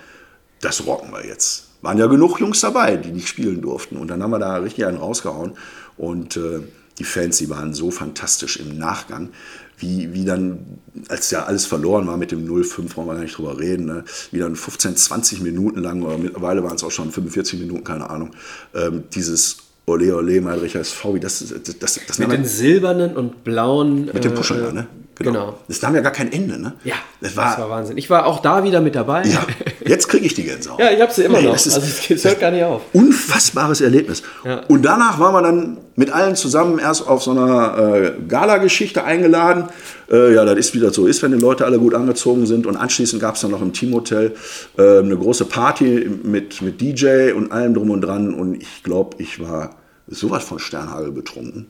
[0.61, 1.65] das rocken wir jetzt.
[1.83, 3.97] Waren ja genug Jungs dabei, die nicht spielen durften.
[3.97, 5.53] Und dann haben wir da richtig einen rausgehauen.
[5.97, 6.61] Und äh,
[6.99, 9.31] die Fans, die waren so fantastisch im Nachgang,
[9.79, 13.37] wie, wie dann, als ja alles verloren war mit dem 0-5, brauchen wir gar nicht
[13.37, 14.05] drüber reden, ne?
[14.31, 18.09] wie dann 15, 20 Minuten lang, oder mittlerweile waren es auch schon 45 Minuten, keine
[18.09, 18.31] Ahnung,
[18.75, 24.07] ähm, dieses Ole Ole Meidricher SV, das, das, das, das Mit den silbernen und blauen.
[24.07, 24.87] Mit dem Puschel, äh, ne?
[25.19, 25.33] Genau.
[25.33, 25.59] genau.
[25.67, 26.75] Das nahm ja gar kein Ende, ne?
[26.85, 26.95] Ja.
[27.23, 27.97] Das war, das war Wahnsinn.
[27.97, 29.25] Ich war auch da wieder mit dabei.
[29.25, 29.47] Ja.
[29.87, 30.79] Jetzt kriege ich die Gänsehaut.
[30.79, 31.53] ja, ich habe sie immer nee, noch.
[31.53, 32.83] Das ist, also es hört gar nicht auf.
[32.93, 34.23] Unfassbares Erlebnis.
[34.45, 34.61] Ja.
[34.69, 39.65] Und danach waren wir dann mit allen zusammen erst auf so einer äh, Gala-Geschichte eingeladen.
[40.11, 42.67] Äh, ja, das ist wie das so ist, wenn die Leute alle gut angezogen sind.
[42.67, 44.35] Und anschließend gab es dann noch im Teamhotel
[44.77, 48.35] äh, eine große Party mit, mit DJ und allem drum und dran.
[48.35, 49.77] Und ich glaube, ich war
[50.09, 51.69] sowas von Sternhagel betrunken.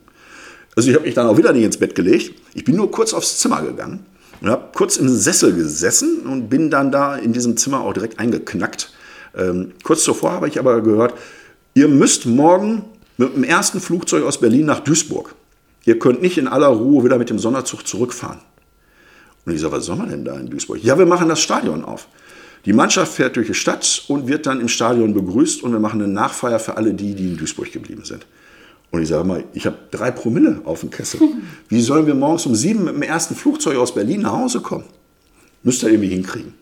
[0.76, 2.34] Also ich habe mich dann auch wieder nicht ins Bett gelegt.
[2.52, 4.04] Ich bin nur kurz aufs Zimmer gegangen
[4.42, 8.18] und habe kurz im Sessel gesessen und bin dann da in diesem Zimmer auch direkt
[8.18, 8.92] eingeknackt.
[9.34, 11.14] Ähm, kurz zuvor habe ich aber gehört,
[11.72, 12.84] ihr müsst morgen
[13.16, 15.34] mit dem ersten Flugzeug aus Berlin nach Duisburg.
[15.86, 18.40] Ihr könnt nicht in aller Ruhe wieder mit dem Sonderzug zurückfahren.
[19.46, 20.84] Und ich sage, was soll man denn da in Duisburg?
[20.84, 22.08] Ja, wir machen das Stadion auf.
[22.66, 26.02] Die Mannschaft fährt durch die Stadt und wird dann im Stadion begrüßt und wir machen
[26.02, 28.26] eine Nachfeier für alle die, die in Duisburg geblieben sind.
[28.96, 31.20] Und ich sage mal, ich habe drei Promille auf dem Kessel.
[31.68, 34.84] Wie sollen wir morgens um sieben mit dem ersten Flugzeug aus Berlin nach Hause kommen?
[35.62, 36.54] Müsst ihr irgendwie hinkriegen.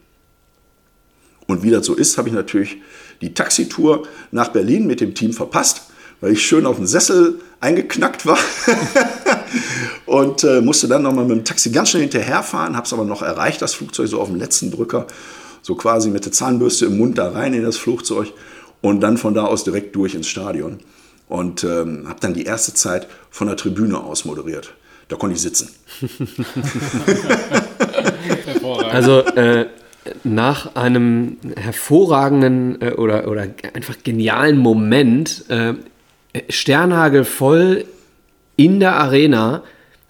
[1.46, 2.78] Und wie das so ist, habe ich natürlich
[3.20, 5.82] die Taxitour nach Berlin mit dem Team verpasst,
[6.20, 8.38] weil ich schön auf dem Sessel eingeknackt war.
[10.06, 13.22] und äh, musste dann nochmal mit dem Taxi ganz schnell hinterherfahren, habe es aber noch
[13.22, 15.06] erreicht, das Flugzeug so auf dem letzten Drücker,
[15.62, 18.32] so quasi mit der Zahnbürste im Mund da rein in das Flugzeug
[18.80, 20.80] und dann von da aus direkt durch ins Stadion
[21.28, 24.74] und ähm, habe dann die erste Zeit von der Tribüne aus moderiert.
[25.08, 25.70] Da konnte ich sitzen.
[28.90, 29.66] also äh,
[30.22, 35.74] nach einem hervorragenden äh, oder, oder einfach genialen Moment, äh,
[36.48, 37.84] Sternhagel voll
[38.56, 39.62] in der Arena,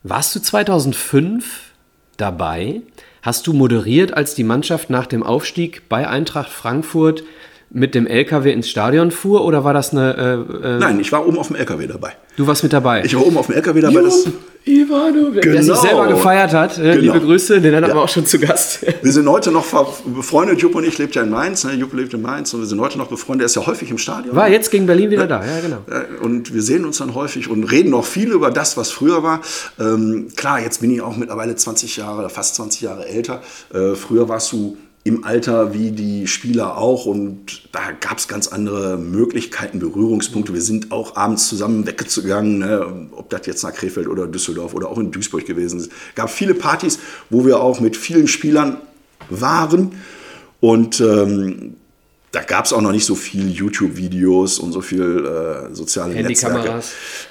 [0.03, 1.73] warst du 2005
[2.17, 2.83] dabei?
[3.23, 7.25] Hast du moderiert, als die Mannschaft nach dem Aufstieg bei Eintracht Frankfurt
[7.71, 10.47] mit dem LKW ins Stadion fuhr oder war das eine.
[10.63, 12.13] Äh, äh Nein, ich war oben auf dem LKW dabei.
[12.37, 13.05] Du warst mit dabei.
[13.05, 13.95] Ich war oben auf dem LKW dabei.
[13.95, 14.29] Jupp, das
[14.67, 15.41] Ivano, genau.
[15.41, 16.77] der sich selber gefeiert hat.
[16.77, 16.95] Genau.
[16.95, 17.95] Liebe Grüße, den hatten ja.
[17.95, 18.81] wir auch schon zu Gast.
[19.03, 19.67] Wir sind heute noch
[20.07, 20.63] befreundet.
[20.63, 21.65] Jupp und ich lebt ja in Mainz.
[21.65, 21.75] Ne?
[21.75, 23.45] Jupp lebt in Mainz und wir sind heute noch befreundet.
[23.45, 24.35] Er ist ja häufig im Stadion.
[24.35, 25.27] War jetzt gegen Berlin wieder ja.
[25.27, 25.85] da, ja, genau.
[26.23, 29.43] Und wir sehen uns dann häufig und reden noch viel über das, was früher war.
[29.79, 33.43] Ähm, klar, jetzt bin ich auch mittlerweile 20 Jahre, fast 20 Jahre älter.
[33.73, 38.49] Äh, früher warst du im Alter wie die Spieler auch und da gab es ganz
[38.49, 40.55] andere Möglichkeiten, Berührungspunkte.
[40.55, 43.09] Wir sind auch abends zusammen weggegangen, ne?
[43.13, 45.93] ob das jetzt nach Krefeld oder Düsseldorf oder auch in Duisburg gewesen ist.
[46.09, 48.79] Es gab viele Partys, wo wir auch mit vielen Spielern
[49.29, 49.93] waren
[50.61, 51.77] und ähm,
[52.33, 56.81] da gab es auch noch nicht so viel YouTube-Videos und so viel äh, soziale Netzwerke.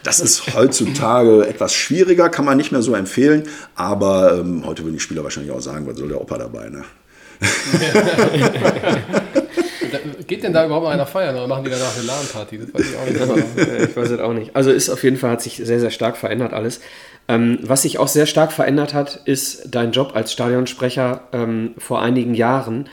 [0.04, 3.44] Das ist heutzutage etwas schwieriger, kann man nicht mehr so empfehlen.
[3.76, 6.70] Aber ähm, heute würden die Spieler wahrscheinlich auch sagen, was soll der Opa dabei?
[6.70, 6.86] Ne?
[10.28, 12.60] geht denn da überhaupt mal einer feiern oder machen die danach eine LAN-Party?
[12.60, 13.46] Das weiß ich auch nicht.
[13.90, 14.56] ich weiß es auch nicht.
[14.56, 16.82] Also ist auf jeden Fall, hat sich sehr, sehr stark verändert alles.
[17.28, 22.02] Ähm, was sich auch sehr stark verändert hat, ist dein Job als Stadionsprecher ähm, vor
[22.02, 22.90] einigen Jahren.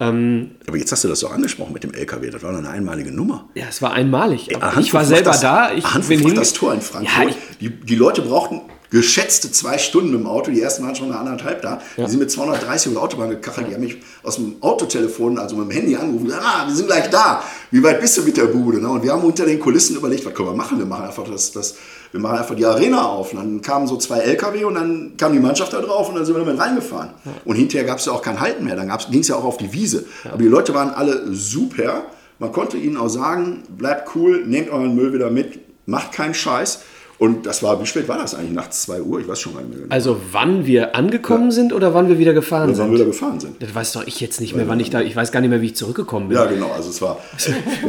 [0.00, 3.12] Ähm, Aber jetzt hast du das so angesprochen mit dem LKW, das war eine einmalige
[3.12, 3.48] Nummer.
[3.54, 4.48] Ja, es war einmalig.
[4.80, 5.72] ich war selber das, da.
[5.72, 7.30] Ich bin hin das Tor in Frankfurt.
[7.30, 10.50] Ja, die, die Leute brauchten geschätzte zwei Stunden mit dem Auto.
[10.50, 11.80] Die ersten waren schon eine anderthalb da.
[11.96, 12.04] Ja.
[12.04, 13.68] Die sind mit 230 auf der Autobahn gekachelt.
[13.68, 16.32] Die haben mich aus dem Autotelefon, also mit dem Handy angerufen.
[16.32, 17.42] Ah, wir sind gleich da.
[17.70, 18.80] Wie weit bist du mit der Bude?
[18.80, 18.88] Ne?
[18.88, 20.78] Und wir haben unter den Kulissen überlegt, was können wir machen?
[20.78, 21.76] Wir machen einfach das, das
[22.12, 23.32] wir machen einfach die Arena auf.
[23.32, 26.24] Und dann kamen so zwei LKW und dann kam die Mannschaft da drauf und dann
[26.24, 27.10] sind wir damit reingefahren.
[27.24, 27.32] Ja.
[27.44, 28.76] Und hinterher gab es ja auch kein Halten mehr.
[28.76, 30.04] Dann ging es ja auch auf die Wiese.
[30.24, 30.32] Ja.
[30.32, 32.04] Aber die Leute waren alle super.
[32.40, 36.80] Man konnte ihnen auch sagen, bleibt cool, nehmt euren Müll wieder mit, macht keinen Scheiß.
[37.20, 38.52] Und das war, wie spät war das eigentlich?
[38.52, 39.20] Nachts 2 Uhr?
[39.20, 39.94] Ich weiß schon gar nicht mehr genau.
[39.94, 41.50] Also wann wir angekommen ja.
[41.50, 42.84] sind oder wann wir wieder gefahren oder sind?
[42.84, 43.62] Wann wir wieder gefahren sind.
[43.62, 45.60] Das weiß doch ich jetzt nicht mehr, wann ich da, ich weiß gar nicht mehr,
[45.60, 46.38] wie ich zurückgekommen bin.
[46.38, 46.72] Ja, genau.
[46.74, 47.18] Also es war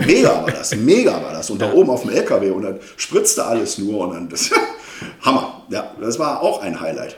[0.05, 1.49] mega war das, mega war das.
[1.49, 4.51] Und da oben auf dem LKW und dann spritzte alles nur und dann das,
[5.21, 5.63] Hammer.
[5.69, 7.15] Ja, das war auch ein Highlight.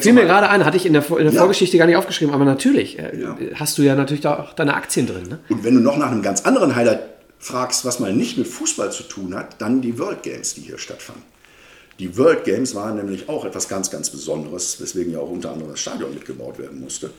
[0.00, 1.40] Fiel mir gerade ein, hatte ich in der, in der ja.
[1.40, 3.36] Vorgeschichte gar nicht aufgeschrieben, aber natürlich äh, ja.
[3.56, 5.28] hast du ja natürlich da auch deine Aktien drin.
[5.28, 5.40] Ne?
[5.50, 7.00] Und wenn du noch nach einem ganz anderen Highlight
[7.46, 10.78] fragst, was mal nicht mit Fußball zu tun hat, dann die World Games, die hier
[10.78, 11.22] stattfanden.
[11.98, 15.70] Die World Games waren nämlich auch etwas ganz, ganz Besonderes, weswegen ja auch unter anderem
[15.70, 17.10] das Stadion mitgebaut werden musste.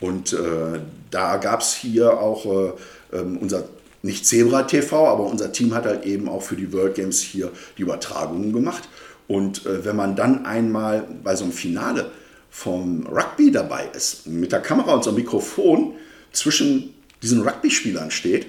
[0.00, 2.72] Und äh, da gab es hier auch äh,
[3.12, 3.64] ähm, unser,
[4.02, 7.52] nicht Zebra TV, aber unser Team hat halt eben auch für die World Games hier
[7.78, 8.88] die Übertragungen gemacht.
[9.28, 12.10] Und äh, wenn man dann einmal bei so einem Finale
[12.50, 15.94] vom Rugby dabei ist, mit der Kamera und so einem Mikrofon
[16.32, 18.46] zwischen diesen Rugby-Spielern steht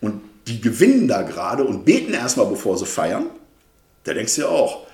[0.00, 3.26] und die gewinnen da gerade und beten erstmal, bevor sie feiern,
[4.04, 4.86] da denkst du ja auch,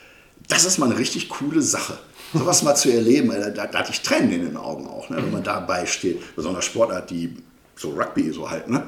[0.48, 1.98] das ist mal eine richtig coole Sache.
[2.32, 5.18] Sowas mal zu erleben, da, da, da, hatte ich Tränen in den Augen auch, ne,
[5.18, 6.34] wenn man dabei steht.
[6.34, 7.36] Besonders Sportart, die
[7.76, 8.68] so Rugby so halt.
[8.68, 8.82] Ne?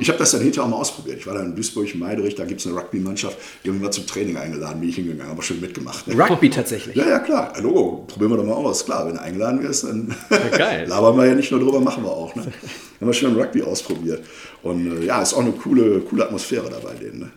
[0.00, 1.18] Ich habe das dann hinterher auch mal ausprobiert.
[1.18, 4.06] Ich war dann in Duisburg, Meiderich, da gibt es eine Rugby-Mannschaft, die haben mal zum
[4.06, 6.08] Training eingeladen, bin ich hingegangen, aber schon mitgemacht.
[6.08, 6.18] Ne?
[6.18, 6.96] Rugby tatsächlich?
[6.96, 7.52] Ja, ja, klar.
[7.54, 8.84] Hallo, probieren wir doch mal aus.
[8.84, 10.14] Klar, wenn du eingeladen wirst, dann
[10.58, 12.34] ja, labern wir ja nicht nur drüber, machen wir auch.
[12.34, 12.42] Ne?
[13.00, 14.24] haben wir schon Rugby ausprobiert.
[14.62, 17.20] Und äh, ja, ist auch eine coole, coole Atmosphäre dabei denen.
[17.20, 17.30] Ne?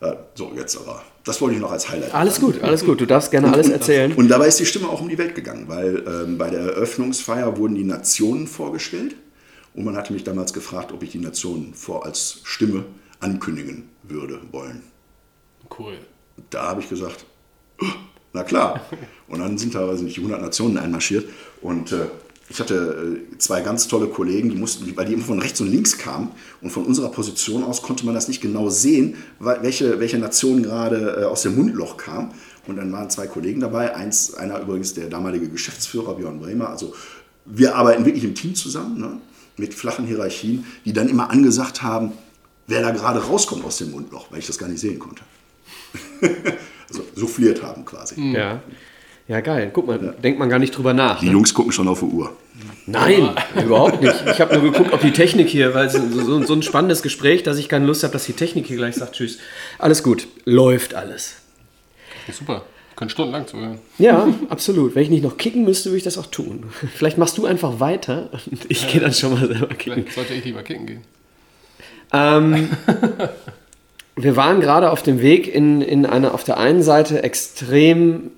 [0.00, 1.02] Äh, so, jetzt aber.
[1.24, 2.14] Das wollte ich noch als Highlight.
[2.14, 3.00] Alles gut, alles gut.
[3.00, 4.12] Du darfst gerne alles erzählen.
[4.12, 7.56] Und dabei ist die Stimme auch um die Welt gegangen, weil ähm, bei der Eröffnungsfeier
[7.58, 9.16] wurden die Nationen vorgestellt.
[9.78, 12.84] Und man hatte mich damals gefragt, ob ich die Nationen vor als Stimme
[13.20, 14.82] ankündigen würde wollen.
[15.78, 15.96] Cool.
[16.50, 17.24] Da habe ich gesagt,
[17.80, 17.86] oh,
[18.32, 18.80] na klar.
[19.28, 21.28] Und dann sind teilweise nicht die 100 Nationen einmarschiert.
[21.62, 22.06] Und äh,
[22.48, 25.70] ich hatte äh, zwei ganz tolle Kollegen, die mussten, weil die immer von rechts und
[25.70, 30.18] links kamen und von unserer Position aus konnte man das nicht genau sehen, welche, welche
[30.18, 32.32] Nation gerade äh, aus dem Mundloch kam.
[32.66, 36.68] Und dann waren zwei Kollegen dabei, eins, einer übrigens der damalige Geschäftsführer Björn Bremer.
[36.68, 36.94] Also
[37.44, 39.20] wir arbeiten wirklich im Team zusammen, ne,
[39.58, 42.12] mit flachen Hierarchien, die dann immer angesagt haben,
[42.66, 45.22] wer da gerade rauskommt aus dem Mundloch, weil ich das gar nicht sehen konnte.
[46.88, 48.20] also souffliert haben quasi.
[48.32, 48.62] Ja.
[49.28, 49.70] Ja, geil.
[49.74, 50.12] Guck mal, ja.
[50.12, 51.20] denkt man gar nicht drüber nach.
[51.20, 51.32] Die ne?
[51.32, 52.34] Jungs gucken schon auf die Uhr.
[52.86, 53.28] Nein,
[53.62, 54.14] überhaupt nicht.
[54.26, 57.42] Ich habe nur geguckt, ob die Technik hier, weil es so, so, ein spannendes Gespräch,
[57.42, 59.38] dass ich keine Lust habe, dass die Technik hier gleich sagt, tschüss.
[59.78, 61.36] Alles gut, läuft alles.
[62.32, 62.64] Super.
[62.98, 63.78] Können stundenlang zuhören.
[64.00, 64.96] Ja, absolut.
[64.96, 66.64] Wenn ich nicht noch kicken müsste, würde ich das auch tun.
[66.96, 70.02] Vielleicht machst du einfach weiter und ich ja, gehe dann schon mal selber kicken.
[70.02, 71.04] Vielleicht sollte ich lieber kicken gehen.
[72.12, 72.70] Ähm,
[74.16, 78.32] wir waren gerade auf dem Weg in, in eine auf der einen Seite extrem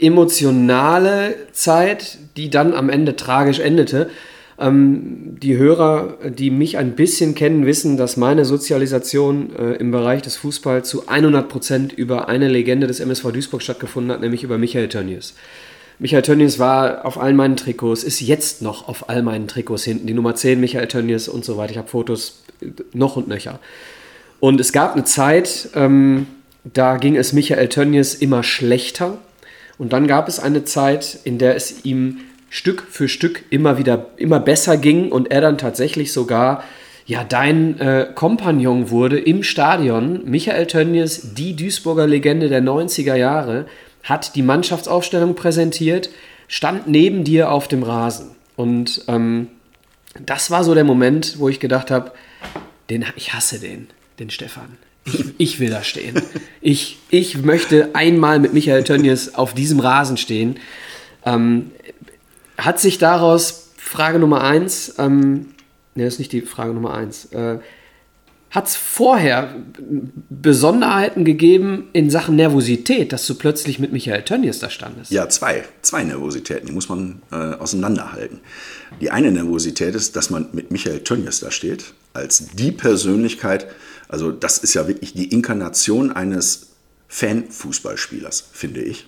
[0.00, 4.08] emotionale Zeit, die dann am Ende tragisch endete.
[4.58, 10.22] Ähm, die Hörer, die mich ein bisschen kennen, wissen, dass meine Sozialisation äh, im Bereich
[10.22, 14.58] des Fußballs zu 100 Prozent über eine Legende des MSV Duisburg stattgefunden hat, nämlich über
[14.58, 15.34] Michael Tönnies.
[15.98, 20.06] Michael Tönnies war auf all meinen Trikots, ist jetzt noch auf all meinen Trikots hinten.
[20.06, 21.72] Die Nummer 10 Michael Tönnies und so weiter.
[21.72, 23.58] Ich habe Fotos äh, noch und nöcher.
[24.40, 26.26] Und es gab eine Zeit, ähm,
[26.64, 29.18] da ging es Michael Tönnies immer schlechter.
[29.78, 32.18] Und dann gab es eine Zeit, in der es ihm
[32.54, 36.62] Stück für Stück immer wieder immer besser ging und er dann tatsächlich sogar
[37.04, 40.20] ja dein äh, Kompagnon wurde im Stadion.
[40.24, 43.66] Michael Tönnies, die Duisburger Legende der 90er Jahre,
[44.04, 46.10] hat die Mannschaftsaufstellung präsentiert,
[46.46, 48.36] stand neben dir auf dem Rasen.
[48.54, 49.48] Und ähm,
[50.24, 52.12] das war so der Moment, wo ich gedacht habe,
[53.16, 53.88] ich hasse den
[54.20, 54.76] den Stefan.
[55.06, 56.22] Ich, ich, will da stehen.
[56.60, 60.60] Ich, ich möchte einmal mit Michael Tönnies auf diesem Rasen stehen.
[61.26, 61.72] Ähm,
[62.56, 65.54] hat sich daraus, Frage Nummer eins, ähm,
[65.94, 67.58] ne, das ist nicht die Frage Nummer eins, äh,
[68.54, 69.56] hat es vorher
[70.30, 75.10] Besonderheiten gegeben in Sachen Nervosität, dass du plötzlich mit Michael Tönnies da standest?
[75.10, 75.64] Ja, zwei.
[75.82, 78.38] Zwei Nervositäten, die muss man äh, auseinanderhalten.
[79.00, 83.66] Die eine Nervosität ist, dass man mit Michael Tönnies da steht als die Persönlichkeit,
[84.08, 86.68] also das ist ja wirklich die Inkarnation eines
[87.08, 89.06] Fan-Fußballspielers, finde ich.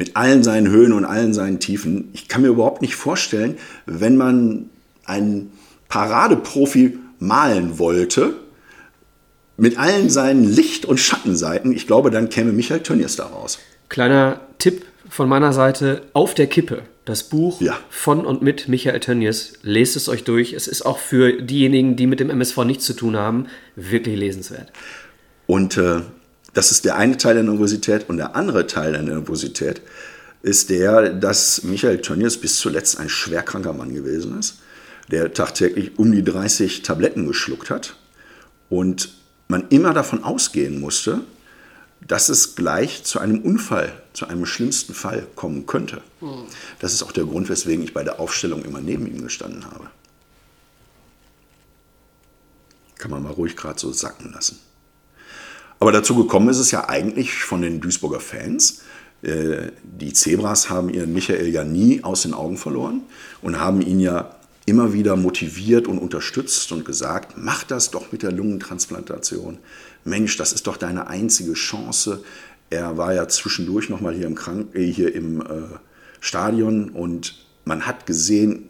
[0.00, 2.08] Mit allen seinen Höhen und allen seinen Tiefen.
[2.14, 4.70] Ich kann mir überhaupt nicht vorstellen, wenn man
[5.04, 5.52] einen
[5.90, 8.32] Paradeprofi malen wollte,
[9.58, 13.58] mit allen seinen Licht- und Schattenseiten, ich glaube, dann käme Michael Tönnies daraus.
[13.90, 16.84] Kleiner Tipp von meiner Seite, auf der Kippe.
[17.04, 17.78] Das Buch ja.
[17.90, 19.58] von und mit Michael Tönnies.
[19.60, 20.54] Lest es euch durch.
[20.54, 24.72] Es ist auch für diejenigen, die mit dem MSV nichts zu tun haben, wirklich lesenswert.
[25.46, 26.00] Und äh,
[26.52, 28.08] das ist der eine Teil der Nervosität.
[28.08, 29.82] Und der andere Teil der Nervosität
[30.42, 34.58] ist der, dass Michael Tönnies bis zuletzt ein schwerkranker Mann gewesen ist,
[35.10, 37.96] der tagtäglich um die 30 Tabletten geschluckt hat
[38.68, 39.14] und
[39.48, 41.20] man immer davon ausgehen musste,
[42.06, 46.00] dass es gleich zu einem Unfall, zu einem schlimmsten Fall kommen könnte.
[46.78, 49.90] Das ist auch der Grund, weswegen ich bei der Aufstellung immer neben ihm gestanden habe.
[52.96, 54.58] Kann man mal ruhig gerade so sacken lassen.
[55.80, 58.82] Aber dazu gekommen ist es ja eigentlich von den Duisburger Fans.
[59.22, 63.00] Äh, die Zebras haben ihren Michael ja nie aus den Augen verloren
[63.40, 68.22] und haben ihn ja immer wieder motiviert und unterstützt und gesagt, mach das doch mit
[68.22, 69.58] der Lungentransplantation.
[70.04, 72.22] Mensch, das ist doch deine einzige Chance.
[72.68, 75.44] Er war ja zwischendurch nochmal hier im, Krank äh, hier im äh,
[76.20, 78.68] Stadion und man hat gesehen,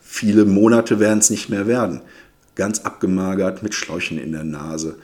[0.00, 2.00] viele Monate werden es nicht mehr werden.
[2.54, 4.96] Ganz abgemagert, mit Schläuchen in der Nase,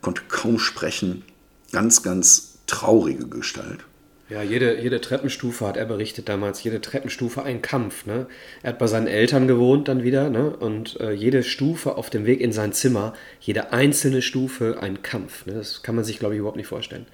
[0.00, 1.24] konnte kaum sprechen.
[1.72, 3.84] Ganz, ganz traurige Gestalt.
[4.30, 8.04] Ja, jede, jede Treppenstufe hat er berichtet damals, jede Treppenstufe ein Kampf.
[8.04, 8.26] Ne?
[8.62, 10.54] Er hat bei seinen Eltern gewohnt dann wieder ne?
[10.54, 15.46] und äh, jede Stufe auf dem Weg in sein Zimmer, jede einzelne Stufe ein Kampf.
[15.46, 15.54] Ne?
[15.54, 17.06] Das kann man sich, glaube ich, überhaupt nicht vorstellen.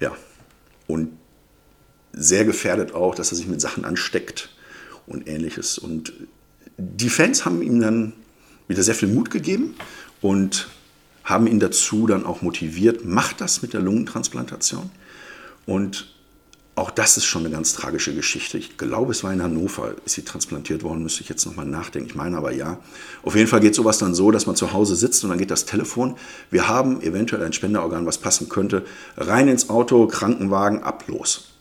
[0.00, 0.16] Ja,
[0.86, 1.18] und
[2.12, 4.48] sehr gefährdet auch, dass er sich mit Sachen ansteckt
[5.06, 5.76] und ähnliches.
[5.76, 6.14] Und
[6.78, 8.14] die Fans haben ihm dann
[8.68, 9.74] wieder sehr viel Mut gegeben
[10.22, 10.68] und
[11.24, 14.90] haben ihn dazu dann auch motiviert, macht das mit der Lungentransplantation.
[15.66, 16.14] Und
[16.76, 18.58] auch das ist schon eine ganz tragische Geschichte.
[18.58, 22.08] Ich glaube, es war in Hannover, ist sie transplantiert worden, müsste ich jetzt nochmal nachdenken.
[22.08, 22.78] Ich meine aber ja.
[23.22, 25.52] Auf jeden Fall geht sowas dann so, dass man zu Hause sitzt und dann geht
[25.52, 26.16] das Telefon.
[26.50, 28.84] Wir haben eventuell ein Spenderorgan, was passen könnte.
[29.16, 31.52] Rein ins Auto, Krankenwagen, ab los.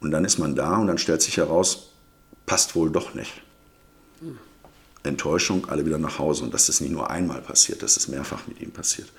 [0.00, 1.90] Und dann ist man da und dann stellt sich heraus,
[2.46, 3.43] passt wohl doch nicht.
[5.04, 6.44] Enttäuschung, alle wieder nach Hause.
[6.44, 9.12] Und das ist nicht nur einmal passiert, das ist mehrfach mit ihm passiert.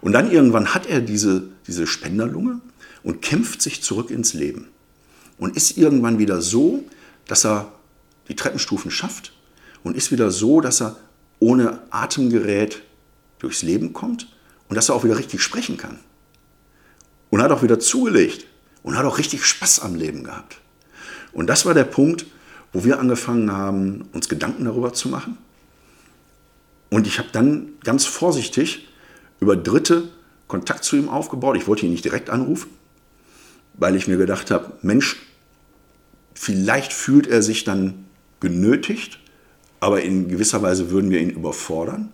[0.00, 2.60] Und dann irgendwann hat er diese, diese Spenderlunge
[3.02, 4.68] und kämpft sich zurück ins Leben
[5.38, 6.84] und ist irgendwann wieder so,
[7.26, 7.72] dass er
[8.28, 9.32] die Treppenstufen schafft
[9.82, 10.96] und ist wieder so, dass er
[11.40, 12.82] ohne Atemgerät
[13.38, 14.28] durchs Leben kommt
[14.68, 15.98] und dass er auch wieder richtig sprechen kann.
[17.30, 18.46] Und hat auch wieder zugelegt
[18.82, 20.58] und hat auch richtig Spaß am Leben gehabt.
[21.32, 22.26] Und das war der Punkt,
[22.72, 25.38] wo wir angefangen haben, uns Gedanken darüber zu machen.
[26.90, 28.88] Und ich habe dann ganz vorsichtig
[29.40, 30.08] über Dritte
[30.46, 31.56] Kontakt zu ihm aufgebaut.
[31.56, 32.70] Ich wollte ihn nicht direkt anrufen,
[33.74, 35.16] weil ich mir gedacht habe, Mensch,
[36.34, 38.04] vielleicht fühlt er sich dann
[38.40, 39.18] genötigt,
[39.80, 42.12] aber in gewisser Weise würden wir ihn überfordern.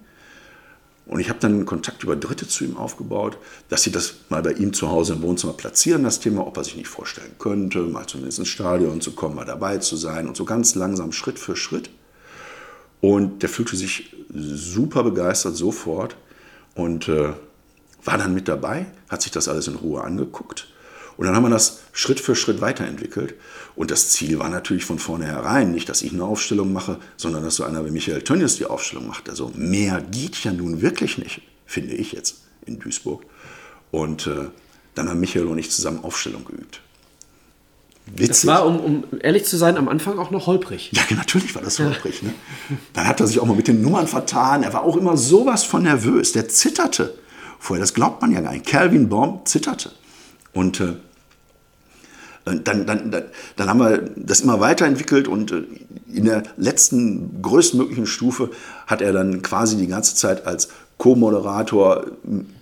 [1.08, 3.38] Und ich habe dann Kontakt über Dritte zu ihm aufgebaut,
[3.70, 6.64] dass sie das mal bei ihm zu Hause im Wohnzimmer platzieren, das Thema, ob er
[6.64, 10.36] sich nicht vorstellen könnte, mal zumindest ins Stadion zu kommen, mal dabei zu sein und
[10.36, 11.88] so ganz langsam Schritt für Schritt.
[13.00, 16.16] Und der fühlte sich super begeistert sofort
[16.74, 17.32] und äh,
[18.04, 20.68] war dann mit dabei, hat sich das alles in Ruhe angeguckt
[21.18, 23.34] und dann haben wir das Schritt für Schritt weiterentwickelt.
[23.74, 27.56] Und das Ziel war natürlich von vornherein nicht, dass ich eine Aufstellung mache, sondern dass
[27.56, 29.28] so einer wie Michael Tönnies die Aufstellung macht.
[29.28, 33.24] Also mehr geht ja nun wirklich nicht, finde ich jetzt in Duisburg.
[33.90, 34.46] Und äh,
[34.94, 36.80] dann haben Michael und ich zusammen Aufstellung geübt.
[38.06, 38.28] Witzig.
[38.28, 40.92] Das war, um, um, ehrlich zu sein, am Anfang auch noch holprig.
[40.92, 42.22] Ja, natürlich war das holprig.
[42.22, 42.32] Ne?
[42.92, 44.62] Dann hat er sich auch mal mit den Nummern vertan.
[44.62, 46.30] Er war auch immer sowas von nervös.
[46.30, 47.18] Der zitterte
[47.58, 47.82] vorher.
[47.82, 48.66] Das glaubt man ja gar nicht.
[48.66, 49.90] Calvin Baum zitterte.
[50.52, 50.94] Und äh,
[52.56, 53.10] dann, dann,
[53.56, 55.62] dann, haben wir das immer weiterentwickelt und äh,
[56.12, 58.50] in der letzten größtmöglichen Stufe
[58.86, 62.06] hat er dann quasi die ganze Zeit als Co-Moderator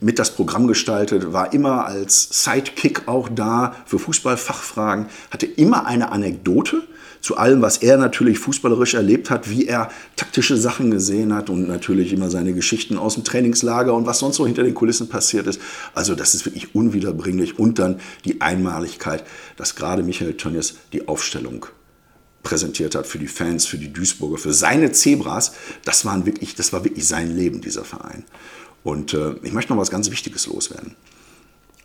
[0.01, 6.12] mit das Programm gestaltet, war immer als Sidekick auch da für Fußballfachfragen, hatte immer eine
[6.12, 6.83] Anekdote
[7.26, 11.66] zu allem, was er natürlich fußballerisch erlebt hat, wie er taktische Sachen gesehen hat und
[11.66, 15.48] natürlich immer seine Geschichten aus dem Trainingslager und was sonst so hinter den Kulissen passiert
[15.48, 15.60] ist.
[15.92, 17.58] Also das ist wirklich unwiederbringlich.
[17.58, 19.24] Und dann die Einmaligkeit,
[19.56, 21.66] dass gerade Michael Tönnies die Aufstellung
[22.44, 25.52] präsentiert hat für die Fans, für die Duisburger, für seine Zebras.
[25.85, 28.22] Das, waren wirklich, das war wirklich sein Leben, dieser Verein.
[28.85, 30.94] Und äh, ich möchte noch was ganz Wichtiges loswerden.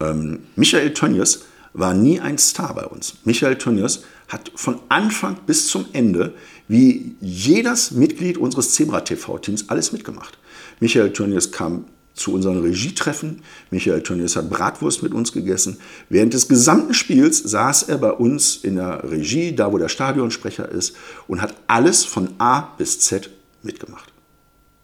[0.02, 3.16] Ähm, Michael Tönnies war nie ein Star bei uns.
[3.24, 6.34] Michael Tönnies hat von Anfang bis zum Ende,
[6.68, 10.38] wie jedes Mitglied unseres Zebra TV-Teams, alles mitgemacht.
[10.80, 13.42] Michael Tönnies kam zu unseren Regietreffen.
[13.72, 15.78] Michael Tönnies hat Bratwurst mit uns gegessen.
[16.10, 20.70] Während des gesamten Spiels saß er bei uns in der Regie, da wo der Stadionsprecher
[20.70, 20.96] ist,
[21.28, 23.30] und hat alles von A bis Z
[23.64, 24.12] mitgemacht.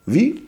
[0.05, 0.43] Wie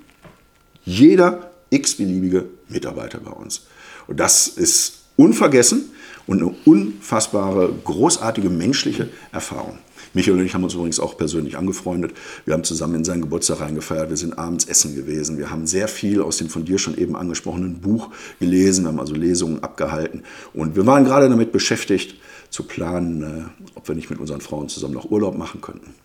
[0.86, 3.68] jeder x-beliebige Mitarbeiter bei uns.
[4.08, 5.92] Und das ist unvergessen
[6.30, 9.80] und eine unfassbare, großartige menschliche Erfahrung.
[10.14, 12.14] Michael und ich haben uns übrigens auch persönlich angefreundet.
[12.46, 14.10] Wir haben zusammen in seinen Geburtstag reingefeiert.
[14.12, 15.40] Wir sind abends essen gewesen.
[15.40, 18.86] Wir haben sehr viel aus dem von dir schon eben angesprochenen Buch gelesen.
[18.86, 20.22] Wir haben also Lesungen abgehalten.
[20.54, 22.16] Und wir waren gerade damit beschäftigt,
[22.52, 25.96] zu planen, äh, ob wir nicht mit unseren Frauen zusammen noch Urlaub machen könnten.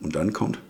[0.00, 0.60] Und dann kommt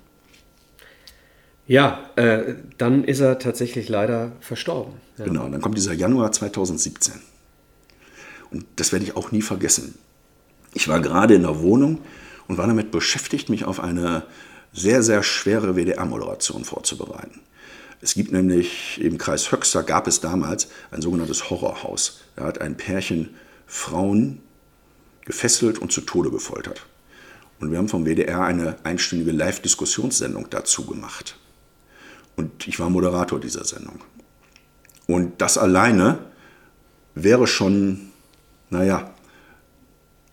[1.67, 4.93] ja, äh, dann ist er tatsächlich leider verstorben.
[5.17, 5.25] Ja.
[5.25, 7.15] Genau, dann kommt dieser Januar 2017.
[8.55, 9.99] Und das werde ich auch nie vergessen.
[10.75, 12.03] Ich war gerade in der Wohnung
[12.47, 14.23] und war damit beschäftigt, mich auf eine
[14.73, 17.41] sehr, sehr schwere WDR-Moderation vorzubereiten.
[18.01, 22.21] Es gibt nämlich im Kreis Höxter gab es damals ein sogenanntes Horrorhaus.
[22.37, 23.35] Da hat ein Pärchen
[23.67, 24.41] Frauen
[25.25, 26.87] gefesselt und zu Tode gefoltert.
[27.59, 31.37] Und wir haben vom WDR eine einstündige Live-Diskussionssendung dazu gemacht.
[32.37, 34.01] Und ich war Moderator dieser Sendung.
[35.09, 36.21] Und das alleine
[37.17, 38.13] wäre schon,
[38.75, 39.15] naja,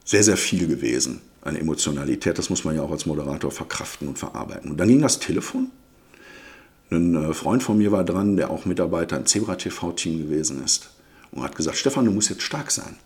[0.03, 2.37] sehr, sehr viel gewesen an Emotionalität.
[2.37, 4.71] Das muss man ja auch als Moderator verkraften und verarbeiten.
[4.71, 5.71] Und dann ging das Telefon.
[6.89, 10.89] Ein äh, Freund von mir war dran, der auch Mitarbeiter im Zebra TV-Team gewesen ist
[11.31, 12.97] und hat gesagt, Stefan, du musst jetzt stark sein.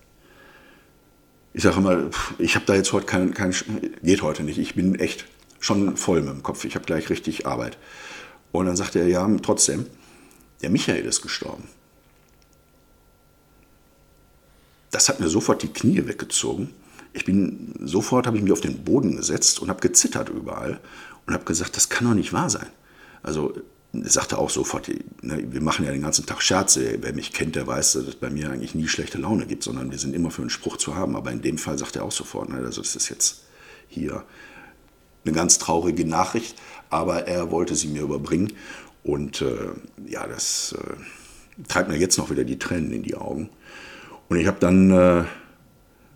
[1.54, 3.54] Ich sage immer, ich habe da jetzt heute kein, kein,
[4.02, 4.58] geht heute nicht.
[4.58, 5.26] Ich bin echt
[5.60, 6.66] schon voll mit dem Kopf.
[6.66, 7.78] Ich habe gleich richtig Arbeit.
[8.52, 9.86] Und dann sagte er, ja, trotzdem,
[10.62, 11.68] der Michael ist gestorben.
[14.96, 16.74] Das hat mir sofort die Knie weggezogen.
[17.12, 20.80] Ich bin sofort habe ich mich auf den Boden gesetzt und habe gezittert überall
[21.28, 22.68] und habe gesagt, das kann doch nicht wahr sein.
[23.22, 23.54] Also
[23.92, 24.88] sagte auch sofort,
[25.22, 27.00] ne, wir machen ja den ganzen Tag Scherze.
[27.02, 29.92] Wer mich kennt, der weiß, dass es bei mir eigentlich nie schlechte Laune gibt, sondern
[29.92, 31.18] wir sind immer für einen Spruch zu haben.
[31.18, 33.42] Aber in dem Fall sagt er auch sofort, ne, also das ist jetzt
[33.90, 34.24] hier
[35.26, 36.56] eine ganz traurige Nachricht,
[36.90, 38.54] aber er wollte sie mir überbringen.
[39.04, 39.72] Und äh,
[40.08, 43.50] ja, das äh, treibt mir jetzt noch wieder die Tränen in die Augen.
[44.30, 45.24] Und ich habe dann äh,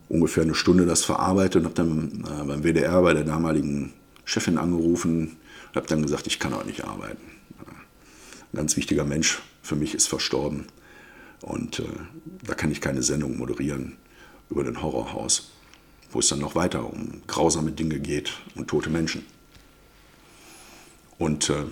[0.10, 3.93] ungefähr eine Stunde das verarbeitet und habe dann äh, beim WDR bei der damaligen
[4.26, 5.38] Chefin angerufen
[5.70, 7.22] und habe dann gesagt, ich kann auch nicht arbeiten.
[8.51, 10.66] Ein ganz wichtiger Mensch für mich ist verstorben.
[11.41, 11.84] Und äh,
[12.43, 13.97] da kann ich keine Sendung moderieren
[14.49, 15.51] über den Horrorhaus
[16.12, 19.26] wo es dann noch weiter um grausame Dinge geht und tote Menschen.
[21.18, 21.66] Und äh,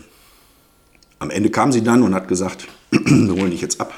[1.20, 3.98] am Ende kam sie dann und hat gesagt, wir holen dich jetzt ab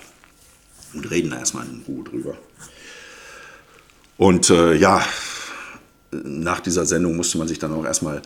[0.93, 2.37] und reden da erstmal in Ruhe drüber.
[4.17, 5.05] Und äh, ja,
[6.11, 8.21] nach dieser Sendung musste man sich dann auch erstmal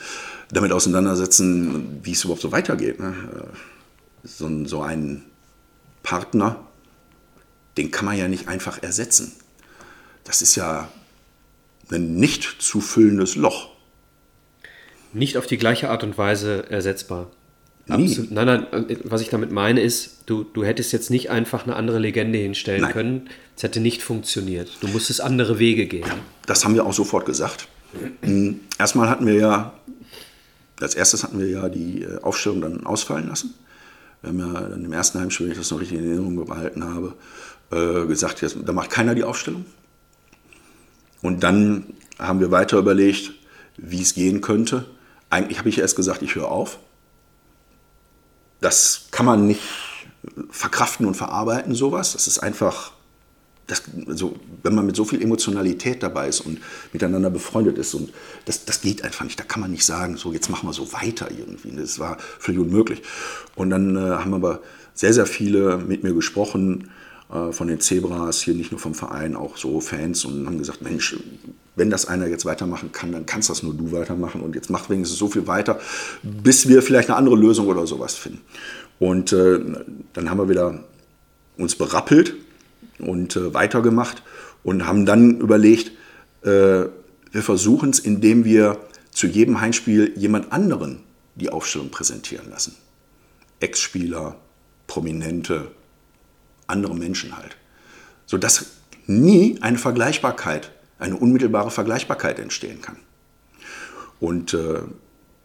[0.52, 3.00] damit auseinandersetzen, wie es überhaupt so weitergeht.
[3.00, 3.14] Ne?
[3.36, 5.24] Äh, so, so einen
[6.02, 6.66] Partner,
[7.78, 9.34] den kann man ja nicht einfach ersetzen.
[10.24, 10.90] Das ist ja
[11.92, 13.70] ein nicht zu füllendes Loch.
[15.12, 17.30] Nicht auf die gleiche Art und Weise ersetzbar.
[17.90, 18.32] Absolut.
[18.32, 22.00] Nein, nein, was ich damit meine ist, du, du hättest jetzt nicht einfach eine andere
[22.00, 22.94] Legende hinstellen nein.
[22.94, 23.30] können.
[23.58, 24.72] Es hätte nicht funktioniert.
[24.80, 26.10] Du musstest andere Wege gehen.
[26.46, 27.68] Das haben wir auch sofort gesagt.
[28.22, 29.74] Hm, erstmal hatten wir ja,
[30.80, 33.54] als erstes hatten wir ja die äh, Aufstellung dann ausfallen lassen.
[34.22, 36.86] Wir haben ja dann im ersten Heimspiel, wenn ich das noch richtig in Erinnerung behalten
[36.86, 37.14] habe,
[37.72, 39.66] äh, gesagt, jetzt, da macht keiner die Aufstellung.
[41.22, 41.86] Und dann
[42.18, 43.34] haben wir weiter überlegt,
[43.78, 44.86] wie es gehen könnte.
[45.30, 46.80] Eigentlich habe ich erst gesagt, ich höre auf.
[48.64, 49.62] Das kann man nicht
[50.50, 52.14] verkraften und verarbeiten, sowas.
[52.14, 52.94] Das ist einfach,
[53.68, 56.60] das, also, wenn man mit so viel Emotionalität dabei ist und
[56.94, 57.94] miteinander befreundet ist.
[57.94, 58.14] Und
[58.46, 59.38] das, das geht einfach nicht.
[59.38, 61.76] Da kann man nicht sagen, so jetzt machen wir so weiter irgendwie.
[61.76, 63.02] Das war völlig unmöglich.
[63.56, 64.62] Und dann äh, haben aber
[64.94, 66.90] sehr, sehr viele mit mir gesprochen
[67.52, 71.18] von den Zebras, hier nicht nur vom Verein, auch so Fans und haben gesagt, Mensch,
[71.76, 74.90] wenn das einer jetzt weitermachen kann, dann kannst das nur du weitermachen und jetzt mach
[74.90, 75.80] wenigstens so viel weiter,
[76.22, 78.42] bis wir vielleicht eine andere Lösung oder sowas finden.
[79.00, 79.60] Und äh,
[80.14, 80.84] dann haben wir wieder
[81.58, 82.36] uns berappelt
[83.00, 84.22] und äh, weitergemacht
[84.64, 85.92] und haben dann überlegt,
[86.44, 86.86] äh,
[87.32, 88.78] wir versuchen es, indem wir
[89.12, 91.00] zu jedem Heimspiel jemand anderen
[91.36, 92.76] die Aufstellung präsentieren lassen.
[93.60, 94.36] Ex-Spieler,
[94.88, 95.72] Prominente,
[96.74, 97.56] andere Menschen halt.
[98.26, 98.66] Sodass
[99.08, 102.98] nie eine Vergleichbarkeit, eine unmittelbare Vergleichbarkeit entstehen kann.
[104.20, 104.80] Und äh,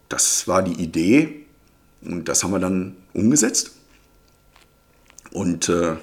[0.09, 1.47] das war die Idee
[2.03, 3.73] und das haben wir dann umgesetzt.
[5.33, 5.97] Und äh,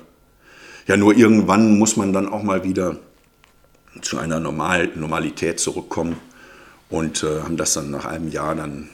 [0.88, 2.98] ja, nur irgendwann muss man dann auch mal wieder
[4.02, 6.18] zu einer Normal Normalität zurückkommen
[6.90, 8.90] und äh, haben das dann nach einem Jahr dann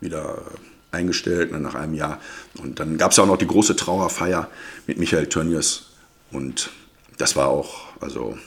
[0.00, 0.42] wieder
[0.94, 2.20] eingestellt, ne, nach einem Jahr.
[2.58, 4.48] Und dann gab es auch noch die große Trauerfeier
[4.86, 5.90] mit Michael Tönnies
[6.30, 6.70] und
[7.18, 8.38] das war auch also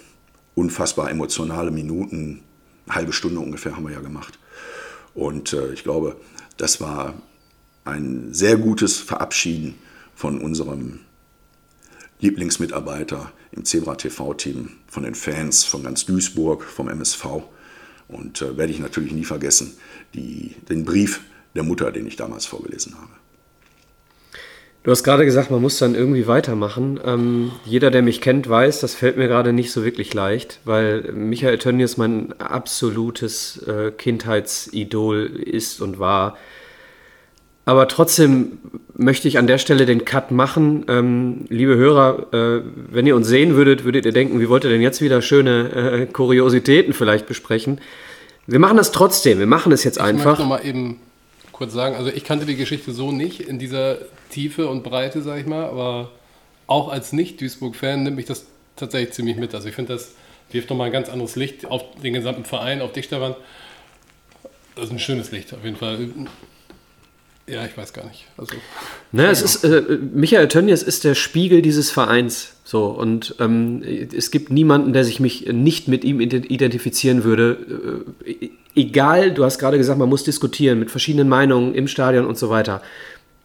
[0.55, 2.41] unfassbar emotionale Minuten,
[2.89, 4.39] halbe Stunde ungefähr haben wir ja gemacht.
[5.13, 6.17] Und äh, ich glaube,
[6.57, 7.13] das war
[7.85, 9.75] ein sehr gutes Verabschieden
[10.15, 10.99] von unserem
[12.19, 17.25] Lieblingsmitarbeiter im Zebra TV-Team, von den Fans, von ganz Duisburg, vom MSV.
[18.07, 19.77] Und äh, werde ich natürlich nie vergessen,
[20.13, 21.21] die, den Brief
[21.55, 23.11] der Mutter, den ich damals vorgelesen habe.
[24.87, 26.97] Du hast gerade gesagt, man muss dann irgendwie weitermachen.
[27.03, 31.11] Ähm, jeder, der mich kennt, weiß, das fällt mir gerade nicht so wirklich leicht, weil
[31.11, 36.37] Michael Tönnies mein absolutes äh, Kindheitsidol ist und war.
[37.65, 38.59] Aber trotzdem
[38.93, 40.85] möchte ich an der Stelle den Cut machen.
[40.87, 44.69] Ähm, liebe Hörer, äh, wenn ihr uns sehen würdet, würdet ihr denken, wie wollt ihr
[44.69, 47.81] denn jetzt wieder schöne äh, Kuriositäten vielleicht besprechen?
[48.45, 49.39] Wir machen das trotzdem.
[49.39, 50.19] Wir machen es jetzt einfach.
[50.19, 51.01] Ich möchte nochmal eben
[51.57, 53.97] kurz sagen, also ich kannte die Geschichte so nicht in dieser
[54.29, 56.11] Tiefe und Breite, sag ich mal, aber
[56.67, 58.45] auch als Nicht-Duisburg-Fan nimmt mich das
[58.75, 59.55] tatsächlich ziemlich mit.
[59.55, 60.11] Also ich finde, das
[60.51, 63.35] wirft nochmal ein ganz anderes Licht auf den gesamten Verein, auf dich, Stefan.
[64.75, 66.09] Das ist ein schönes Licht, auf jeden Fall.
[67.49, 68.25] Ja, ich weiß gar nicht.
[68.37, 68.55] Also,
[69.13, 69.81] ne, es ist, äh,
[70.13, 72.53] Michael Tönnies ist der Spiegel dieses Vereins.
[72.65, 78.05] So, und ähm, es gibt niemanden, der sich mich nicht mit ihm identifizieren würde.
[78.25, 82.37] Äh, egal, du hast gerade gesagt, man muss diskutieren mit verschiedenen Meinungen im Stadion und
[82.37, 82.81] so weiter.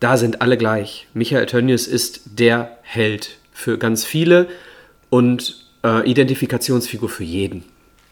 [0.00, 1.06] Da sind alle gleich.
[1.14, 4.48] Michael Tönnies ist der Held für ganz viele
[5.10, 7.62] und äh, Identifikationsfigur für jeden.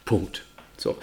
[0.05, 0.45] Punkt.
[0.77, 0.97] So.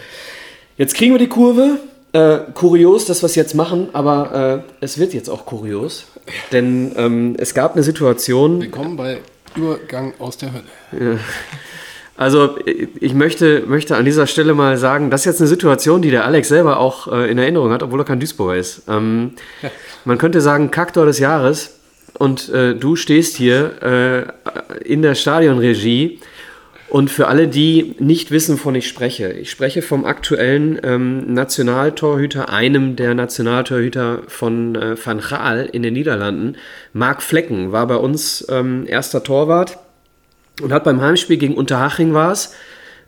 [0.77, 1.79] Jetzt kriegen wir die Kurve.
[2.13, 6.05] Äh, kurios, das, was wir jetzt machen, aber äh, es wird jetzt auch kurios,
[6.53, 8.61] denn ähm, es gab eine Situation.
[8.61, 9.19] Willkommen bei
[9.55, 11.19] Übergang aus der Hölle.
[12.15, 12.55] Also
[12.99, 16.25] ich möchte, möchte an dieser Stelle mal sagen, das ist jetzt eine Situation, die der
[16.25, 18.83] Alex selber auch äh, in Erinnerung hat, obwohl er kein Duisburger ist.
[18.87, 19.33] Ähm.
[20.05, 21.77] Man könnte sagen, Kaktor des Jahres
[22.17, 26.19] und äh, du stehst hier äh, in der Stadionregie
[26.89, 32.49] und für alle, die nicht wissen, wovon ich spreche, ich spreche vom aktuellen ähm, Nationaltorhüter,
[32.49, 36.55] einem der Nationaltorhüter von äh, Van Gaal in den Niederlanden.
[36.93, 39.79] Marc Flecken war bei uns ähm, erster Torwart
[40.61, 42.53] und hat beim Heimspiel gegen Unterhaching war es.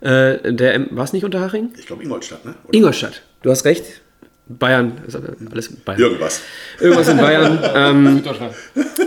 [0.02, 1.70] Äh, war es nicht Unterhaching?
[1.78, 2.54] Ich glaube Ingolstadt, ne?
[2.64, 2.74] Oder?
[2.76, 3.84] Ingolstadt, du hast recht.
[4.46, 5.00] Bayern,
[5.52, 6.00] alles Bayern.
[6.00, 6.42] Irgendwas.
[6.80, 7.58] Irgendwas in Bayern.
[7.74, 8.22] ähm,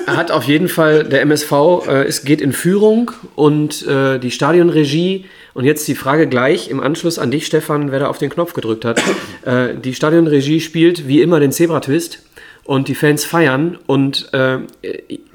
[0.07, 1.51] hat auf jeden Fall, der MSV
[1.87, 5.25] äh, es geht in Führung und äh, die Stadionregie.
[5.53, 8.53] Und jetzt die Frage gleich im Anschluss an dich, Stefan, wer da auf den Knopf
[8.53, 9.01] gedrückt hat.
[9.45, 12.23] Äh, die Stadionregie spielt wie immer den Zebra-Twist
[12.63, 14.59] und die Fans feiern und äh,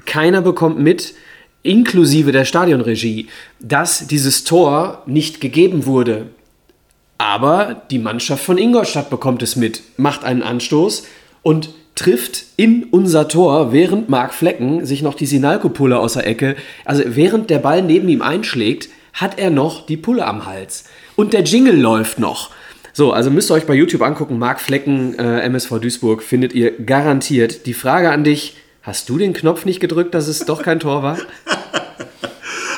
[0.05, 1.13] keiner bekommt mit,
[1.61, 3.27] inklusive der Stadionregie,
[3.59, 6.27] dass dieses Tor nicht gegeben wurde.
[7.17, 11.05] Aber die Mannschaft von Ingolstadt bekommt es mit, macht einen Anstoß
[11.43, 16.55] und trifft in unser Tor, während Marc Flecken sich noch die Sinalco-Pulle aus der Ecke,
[16.85, 20.85] also während der Ball neben ihm einschlägt, hat er noch die Pulle am Hals.
[21.15, 22.51] Und der Jingle läuft noch.
[22.93, 26.71] So, also müsst ihr euch bei YouTube angucken, Marc Flecken, äh, MSV Duisburg, findet ihr
[26.71, 27.65] garantiert.
[27.65, 31.03] Die Frage an dich, hast du den Knopf nicht gedrückt, dass es doch kein Tor
[31.03, 31.17] war?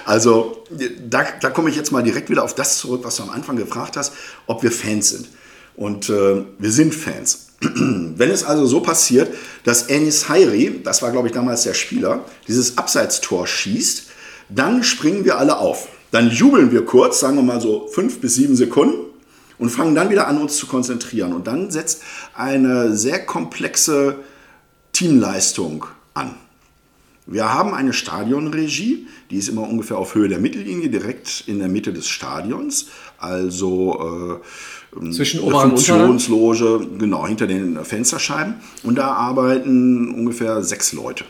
[0.03, 0.65] Also
[1.09, 3.55] da, da komme ich jetzt mal direkt wieder auf das zurück, was du am Anfang
[3.55, 4.11] gefragt hast,
[4.45, 5.29] ob wir Fans sind.
[5.75, 7.50] Und äh, wir sind Fans.
[8.17, 9.33] Wenn es also so passiert,
[9.63, 14.07] dass Enis Hairi, das war glaube ich damals der Spieler, dieses Abseitstor schießt,
[14.49, 15.87] dann springen wir alle auf.
[16.11, 19.11] Dann jubeln wir kurz, sagen wir mal so fünf bis sieben Sekunden
[19.57, 21.33] und fangen dann wieder an, uns zu konzentrieren.
[21.33, 22.01] Und dann setzt
[22.33, 24.17] eine sehr komplexe
[24.91, 26.35] Teamleistung an.
[27.27, 31.69] Wir haben eine Stadionregie, die ist immer ungefähr auf Höhe der Mittellinie, direkt in der
[31.69, 32.87] Mitte des Stadions,
[33.19, 34.45] also äh,
[35.11, 38.55] zwischen eine Funktionsloge, genau, hinter den Fensterscheiben.
[38.83, 41.25] Und da arbeiten ungefähr sechs Leute.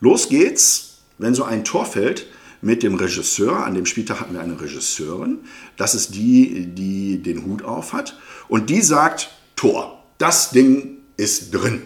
[0.00, 2.26] Los geht's, wenn so ein Tor fällt,
[2.60, 3.64] mit dem Regisseur.
[3.64, 5.38] An dem Spieltag hatten wir eine Regisseurin.
[5.76, 8.18] Das ist die, die den Hut auf hat.
[8.48, 11.82] Und die sagt, Tor, das Ding ist drin.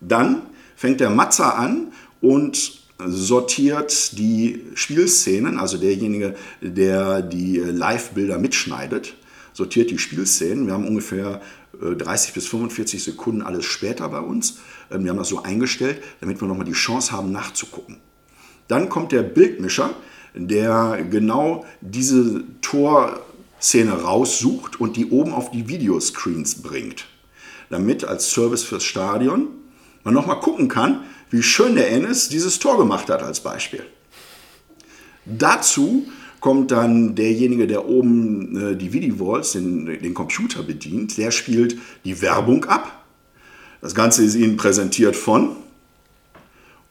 [0.00, 0.42] Dann
[0.76, 9.14] fängt der Matzer an und sortiert die Spielszenen, also derjenige, der die Live-Bilder mitschneidet,
[9.54, 10.66] sortiert die Spielszenen.
[10.66, 11.40] Wir haben ungefähr
[11.80, 14.58] 30 äh, bis 45 Sekunden alles später bei uns.
[14.90, 17.96] Ähm, wir haben das so eingestellt, damit wir nochmal die Chance haben, nachzugucken.
[18.68, 19.94] Dann kommt der Bildmischer,
[20.34, 27.06] der genau diese Torszene raussucht und die oben auf die Videoscreens bringt.
[27.70, 29.48] Damit als Service fürs Stadion
[30.02, 33.84] man nochmal gucken kann, wie schön der Ennis dieses Tor gemacht hat als Beispiel.
[35.24, 36.06] Dazu
[36.44, 42.20] kommt dann derjenige, der oben äh, die Vidi-Walls, den, den Computer bedient, der spielt die
[42.20, 43.02] Werbung ab.
[43.80, 45.56] Das Ganze ist Ihnen präsentiert von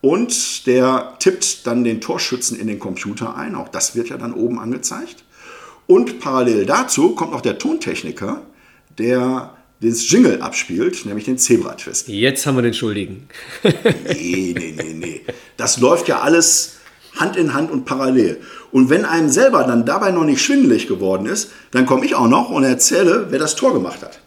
[0.01, 3.53] und der tippt dann den Torschützen in den Computer ein.
[3.53, 5.23] Auch das wird ja dann oben angezeigt.
[5.85, 8.41] Und parallel dazu kommt noch der Tontechniker,
[8.97, 12.07] der das Jingle abspielt, nämlich den Zebra-Twist.
[12.07, 13.27] Jetzt haben wir den Schuldigen.
[13.63, 15.21] nee, nee, nee, nee.
[15.57, 16.77] Das läuft ja alles
[17.17, 18.41] Hand in Hand und parallel.
[18.73, 22.27] Und wenn einem selber dann dabei noch nicht schwindelig geworden ist, dann komme ich auch
[22.27, 24.19] noch und erzähle, wer das Tor gemacht hat.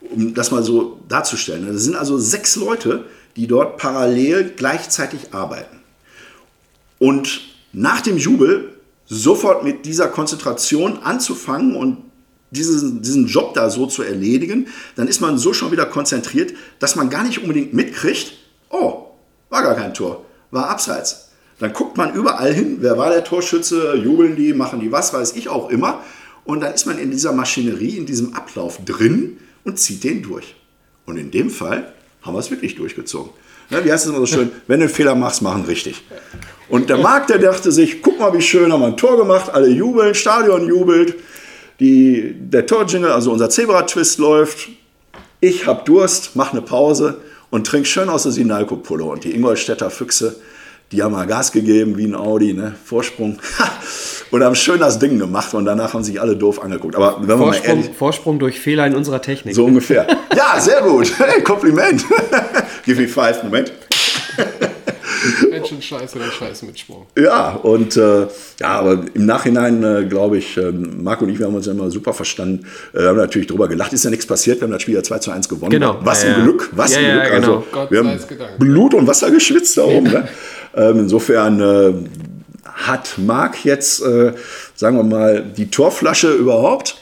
[0.00, 1.64] Um das mal so darzustellen.
[1.72, 3.04] Das sind also sechs Leute,
[3.36, 5.76] die dort parallel gleichzeitig arbeiten.
[6.98, 7.40] Und
[7.72, 8.72] nach dem Jubel
[9.06, 11.98] sofort mit dieser Konzentration anzufangen und
[12.50, 14.66] diesen, diesen Job da so zu erledigen,
[14.96, 18.32] dann ist man so schon wieder konzentriert, dass man gar nicht unbedingt mitkriegt,
[18.70, 19.04] oh,
[19.50, 21.25] war gar kein Tor, war abseits.
[21.58, 25.36] Dann guckt man überall hin, wer war der Torschütze, jubeln die, machen die was, weiß
[25.36, 26.02] ich auch immer.
[26.44, 30.54] Und dann ist man in dieser Maschinerie, in diesem Ablauf drin und zieht den durch.
[31.06, 31.92] Und in dem Fall
[32.22, 33.30] haben wir es wirklich durchgezogen.
[33.70, 34.50] Ne, wie heißt es immer so schön?
[34.66, 36.04] Wenn du einen Fehler machst, machen richtig.
[36.68, 39.50] Und der Markt, der dachte sich, guck mal, wie schön, haben wir ein Tor gemacht,
[39.52, 41.14] alle jubeln, Stadion jubelt,
[41.80, 44.68] die, der Torjingle, also unser Zebra-Twist läuft,
[45.40, 49.04] ich hab Durst, mach eine Pause und trink schön aus der Sinalco-Pulle.
[49.04, 50.36] Und die Ingolstädter Füchse,
[50.92, 52.74] die haben mal Gas gegeben wie ein Audi, ne?
[52.84, 53.38] Vorsprung.
[54.30, 56.96] und haben schön das Ding gemacht und danach haben sich alle doof angeguckt.
[56.96, 59.54] Aber wenn Vorsprung, mal ehrlich, Vorsprung durch Fehler in unserer Technik.
[59.54, 60.06] So ungefähr.
[60.36, 61.12] Ja, sehr gut.
[61.18, 62.04] Hey, Kompliment.
[62.84, 63.42] Give me five.
[63.42, 63.72] Moment.
[65.50, 67.06] Wenn schon scheiße, dann scheiße mit Sprung.
[67.18, 68.26] Ja, und äh,
[68.60, 71.72] ja, aber im Nachhinein äh, glaube ich, äh, Marco und ich, wir haben uns ja
[71.72, 72.66] immer super verstanden.
[72.92, 73.92] Äh, wir haben natürlich drüber gelacht.
[73.92, 74.60] Ist ja nichts passiert.
[74.60, 75.70] Wir haben das Spiel ja 2 zu 1 gewonnen.
[75.70, 75.98] Genau.
[76.02, 77.24] Was ja, ein Glück, was ja, ein Glück.
[77.24, 77.64] Ja, genau.
[77.72, 78.20] Also, wir haben
[78.58, 80.10] Blut und Wasser geschwitzt da oben.
[80.10, 80.28] Ne?
[80.76, 81.94] Ähm, insofern äh,
[82.64, 84.34] hat Marc jetzt, äh,
[84.74, 86.96] sagen wir mal, die Torflasche überhaupt.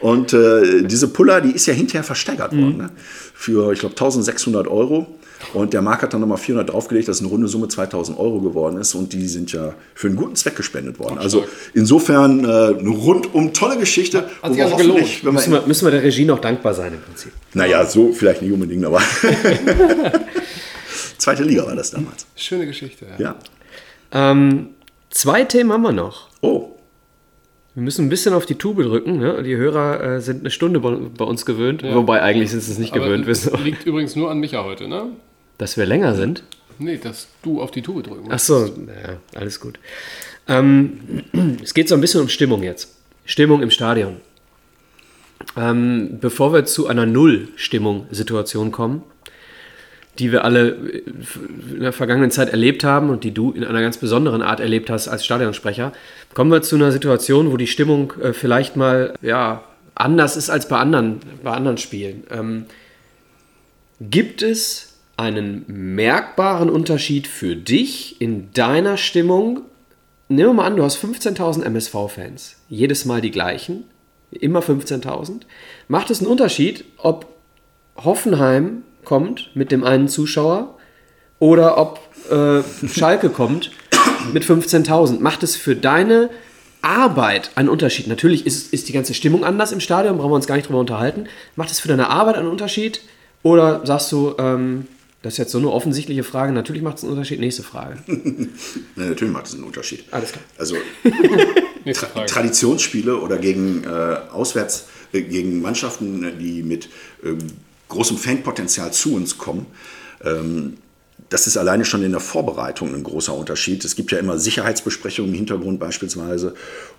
[0.00, 2.72] Und äh, diese Puller, die ist ja hinterher versteigert worden.
[2.72, 2.78] Mhm.
[2.78, 2.90] Ne?
[3.34, 5.06] Für, ich glaube, 1600 Euro.
[5.54, 8.78] Und der Marc hat dann nochmal 400 draufgelegt, dass eine runde Summe 2000 Euro geworden
[8.78, 8.94] ist.
[8.94, 11.18] Und die sind ja für einen guten Zweck gespendet worden.
[11.18, 11.44] Also
[11.74, 14.28] insofern äh, eine rundum tolle Geschichte.
[14.42, 15.22] Hat sich also gelohnt.
[15.24, 17.32] Müssen wir, müssen wir der Regie noch dankbar sein im Prinzip.
[17.54, 19.00] Naja, so vielleicht nicht unbedingt, aber
[21.18, 22.26] zweite Liga war das damals.
[22.36, 23.06] Schöne Geschichte.
[23.18, 23.24] Ja.
[23.24, 23.38] ja.
[24.12, 24.70] Ähm,
[25.10, 26.28] zwei Themen haben wir noch.
[26.40, 26.70] Oh.
[27.74, 29.18] Wir müssen ein bisschen auf die Tube drücken.
[29.18, 29.42] Ne?
[29.42, 31.94] Die Hörer äh, sind eine Stunde bei, bei uns gewöhnt, ja.
[31.94, 33.28] wobei eigentlich sind sie es nicht Aber gewöhnt.
[33.28, 35.10] Das liegt übrigens nur an Micha heute, ne?
[35.58, 36.42] Dass wir länger sind?
[36.78, 38.32] Nee, dass du auf die Tube drücken musst.
[38.32, 39.78] Ach so, ja, alles gut.
[40.48, 41.22] Ähm,
[41.62, 42.96] es geht so ein bisschen um Stimmung jetzt.
[43.24, 44.16] Stimmung im Stadion.
[45.56, 49.02] Ähm, bevor wir zu einer Null-Stimmung-Situation kommen,
[50.18, 53.98] die wir alle in der vergangenen Zeit erlebt haben und die du in einer ganz
[53.98, 55.92] besonderen Art erlebt hast als Stadionsprecher,
[56.34, 59.62] kommen wir zu einer Situation, wo die Stimmung äh, vielleicht mal ja,
[59.94, 62.24] anders ist als bei anderen, bei anderen Spielen.
[62.30, 62.66] Ähm,
[64.00, 69.62] gibt es einen merkbaren Unterschied für dich in deiner Stimmung?
[70.28, 73.84] Nehmen wir mal an, du hast 15.000 MSV-Fans, jedes Mal die gleichen,
[74.30, 75.40] immer 15.000.
[75.88, 77.26] Macht es einen Unterschied, ob
[77.96, 80.76] Hoffenheim kommt mit dem einen Zuschauer
[81.38, 81.98] oder ob
[82.30, 83.70] äh, Schalke kommt
[84.34, 85.20] mit 15.000?
[85.20, 86.28] Macht es für deine
[86.82, 88.06] Arbeit einen Unterschied?
[88.06, 90.80] Natürlich ist, ist die ganze Stimmung anders im Stadion, brauchen wir uns gar nicht drüber
[90.80, 91.24] unterhalten.
[91.56, 93.00] Macht es für deine Arbeit einen Unterschied?
[93.42, 94.86] Oder sagst du, ähm,
[95.22, 96.52] das ist jetzt so eine offensichtliche Frage.
[96.52, 97.40] Natürlich macht es einen Unterschied.
[97.40, 97.96] Nächste Frage.
[98.06, 100.04] ja, natürlich macht es einen Unterschied.
[100.10, 100.44] Alles klar.
[100.58, 100.76] Also
[101.94, 103.88] Tra Traditionsspiele oder gegen äh,
[104.30, 106.90] Auswärts, äh, gegen Mannschaften, die mit
[107.24, 107.32] äh,
[107.88, 109.66] großem Fanpotenzial zu uns kommen,
[110.24, 110.78] ähm,
[111.30, 113.84] das ist alleine schon in der Vorbereitung ein großer Unterschied.
[113.84, 116.54] Es gibt ja immer Sicherheitsbesprechungen im Hintergrund beispielsweise.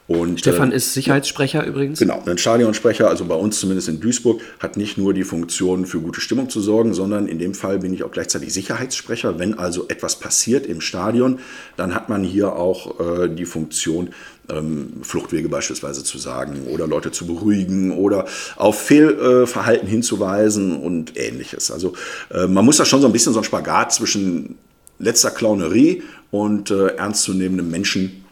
[0.08, 2.00] Und, Stefan äh, ist Sicherheitssprecher übrigens.
[2.00, 6.00] Genau, ein Stadionsprecher, also bei uns zumindest in Duisburg, hat nicht nur die Funktion für
[6.00, 9.40] gute Stimmung zu sorgen, sondern in dem Fall bin ich auch gleichzeitig Sicherheitssprecher.
[9.40, 11.40] Wenn also etwas passiert im Stadion,
[11.76, 14.10] dann hat man hier auch äh, die Funktion,
[14.50, 18.26] ähm, Fluchtwege beispielsweise zu sagen oder Leute zu beruhigen oder
[18.56, 21.72] auf Fehlverhalten äh, hinzuweisen und ähnliches.
[21.72, 21.93] Also
[22.32, 24.58] äh, man muss da schon so ein bisschen so ein Spagat zwischen
[25.00, 28.26] letzter Clownerie und äh, ernstzunehmendem Menschen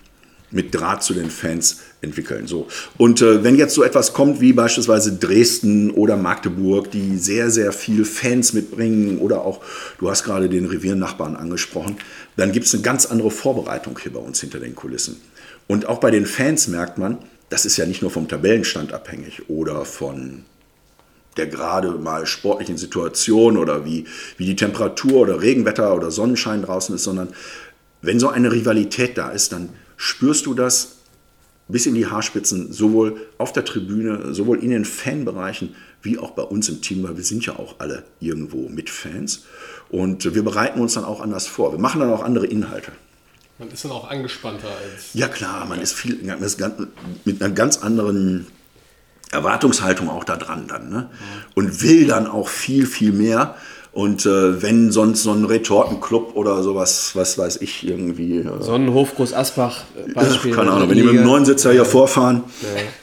[0.49, 2.47] mit Draht zu den Fans entwickeln.
[2.47, 2.67] So.
[2.97, 7.73] Und äh, wenn jetzt so etwas kommt wie beispielsweise Dresden oder Magdeburg, die sehr, sehr
[7.73, 9.61] viel Fans mitbringen oder auch,
[9.99, 11.97] du hast gerade den Reviernachbarn angesprochen,
[12.37, 15.17] dann gibt es eine ganz andere Vorbereitung hier bei uns hinter den Kulissen.
[15.67, 17.17] Und auch bei den Fans merkt man,
[17.49, 20.45] das ist ja nicht nur vom Tabellenstand abhängig oder von
[21.37, 24.05] der gerade mal sportlichen Situation oder wie,
[24.37, 27.29] wie die Temperatur oder Regenwetter oder Sonnenschein draußen ist, sondern
[28.01, 30.97] wenn so eine Rivalität da ist, dann spürst du das
[31.67, 36.43] bis in die Haarspitzen, sowohl auf der Tribüne, sowohl in den Fanbereichen, wie auch bei
[36.43, 39.43] uns im Team, weil wir sind ja auch alle irgendwo mit Fans.
[39.89, 41.73] Und wir bereiten uns dann auch anders vor.
[41.73, 42.93] Wir machen dann auch andere Inhalte.
[43.59, 45.13] Man ist dann auch angespannter als.
[45.13, 46.61] Ja, klar, man ist viel man ist
[47.25, 48.47] mit einer ganz anderen
[49.31, 50.89] Erwartungshaltung auch da dran dann.
[50.89, 51.09] Ne?
[51.55, 53.55] Und will dann auch viel, viel mehr.
[53.91, 58.37] Und äh, wenn sonst so ein Retortenclub oder sowas, was weiß ich, irgendwie.
[58.37, 60.53] Äh, Sonnenhof Groß Asbach, äh, Beispiel.
[60.53, 62.43] Keine Ahnung, wenn die mit dem Neunsitzer hier vorfahren.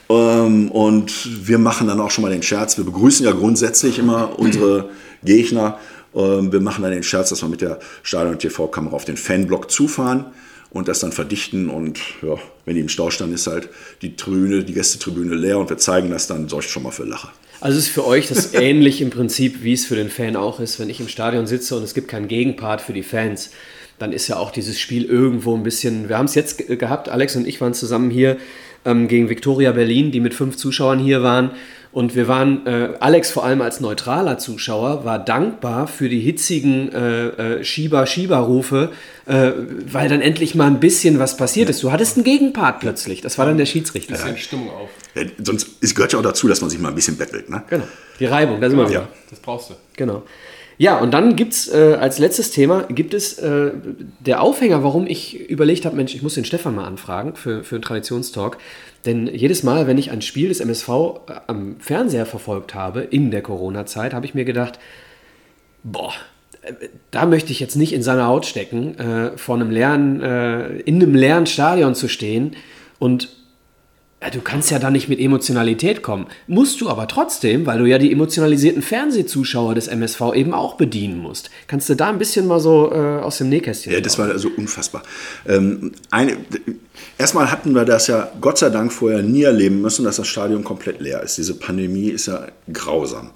[0.09, 0.45] Ja.
[0.45, 2.77] Ähm, und wir machen dann auch schon mal den Scherz.
[2.77, 4.89] Wir begrüßen ja grundsätzlich immer unsere
[5.25, 5.79] Gegner.
[6.15, 10.25] Ähm, wir machen dann den Scherz, dass wir mit der Stadion-TV-Kamera auf den Fanblock zufahren
[10.71, 13.69] und das dann verdichten und ja, wenn die im Staustand ist, halt
[14.01, 17.29] die Tribüne, die Gästetribüne leer und wir zeigen das dann, sorgt schon mal für Lache.
[17.61, 20.79] Also ist für euch das ähnlich im Prinzip, wie es für den Fan auch ist,
[20.79, 23.51] wenn ich im Stadion sitze und es gibt keinen Gegenpart für die Fans,
[23.99, 27.35] dann ist ja auch dieses Spiel irgendwo ein bisschen, wir haben es jetzt gehabt, Alex
[27.37, 28.37] und ich waren zusammen hier
[28.83, 31.51] ähm, gegen Viktoria Berlin, die mit fünf Zuschauern hier waren
[31.95, 36.91] und wir waren, äh, Alex vor allem als neutraler Zuschauer, war dankbar für die hitzigen
[36.91, 38.91] äh, äh, Schieber-Schieber-Rufe,
[39.25, 39.51] äh,
[39.89, 41.81] weil dann endlich mal ein bisschen was passiert ist.
[41.81, 43.21] Du hattest einen Gegenpart plötzlich.
[43.21, 44.15] Das war dann der Schiedsrichter.
[44.15, 44.89] Ein bisschen Stimmung auf.
[45.15, 47.49] Ja, sonst es gehört ja auch dazu, dass man sich mal ein bisschen bettelt.
[47.49, 47.63] Ne?
[47.69, 47.85] Genau.
[48.19, 48.99] Die Reibung, da sind wir wieder.
[48.99, 49.07] Ja.
[49.29, 49.75] Das brauchst du.
[49.95, 50.23] Genau.
[50.77, 53.71] Ja, und dann gibt es äh, als letztes Thema, gibt es äh,
[54.19, 57.75] der Aufhänger, warum ich überlegt habe, Mensch, ich muss den Stefan mal anfragen für, für
[57.75, 58.57] einen Traditionstalk.
[59.05, 63.31] Denn jedes Mal, wenn ich ein Spiel des MSV äh, am Fernseher verfolgt habe, in
[63.31, 64.79] der Corona-Zeit, habe ich mir gedacht,
[65.83, 66.13] boah,
[66.61, 66.73] äh,
[67.11, 70.95] da möchte ich jetzt nicht in seiner Haut stecken, äh, vor einem leeren, äh, in
[70.95, 72.55] einem leeren Stadion zu stehen
[72.99, 73.44] und
[74.31, 76.27] du kannst ja da nicht mit Emotionalität kommen.
[76.47, 81.17] Musst du aber trotzdem, weil du ja die emotionalisierten Fernsehzuschauer des MSV eben auch bedienen
[81.17, 81.49] musst.
[81.67, 84.49] Kannst du da ein bisschen mal so äh, aus dem Nähkästchen Ja, das war also
[84.55, 85.03] unfassbar.
[85.47, 86.37] Ähm, eine,
[87.17, 90.63] erstmal hatten wir das ja Gott sei Dank vorher nie erleben müssen, dass das Stadion
[90.63, 91.37] komplett leer ist.
[91.37, 93.31] Diese Pandemie ist ja grausam.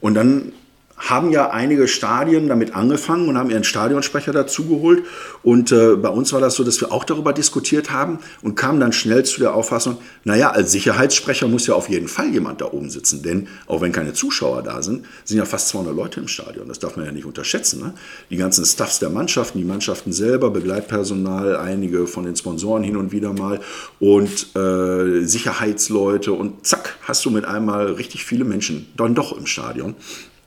[0.00, 0.52] Und dann
[0.96, 5.04] haben ja einige Stadien damit angefangen und haben ihren Stadionsprecher dazugeholt.
[5.42, 8.80] Und äh, bei uns war das so, dass wir auch darüber diskutiert haben und kamen
[8.80, 12.66] dann schnell zu der Auffassung, naja, als Sicherheitssprecher muss ja auf jeden Fall jemand da
[12.66, 13.22] oben sitzen.
[13.22, 16.68] Denn auch wenn keine Zuschauer da sind, sind ja fast 200 Leute im Stadion.
[16.68, 17.80] Das darf man ja nicht unterschätzen.
[17.80, 17.94] Ne?
[18.30, 23.10] Die ganzen Staffs der Mannschaften, die Mannschaften selber, Begleitpersonal, einige von den Sponsoren hin und
[23.10, 23.60] wieder mal
[23.98, 26.32] und äh, Sicherheitsleute.
[26.32, 29.96] Und zack, hast du mit einmal richtig viele Menschen dann doch im Stadion.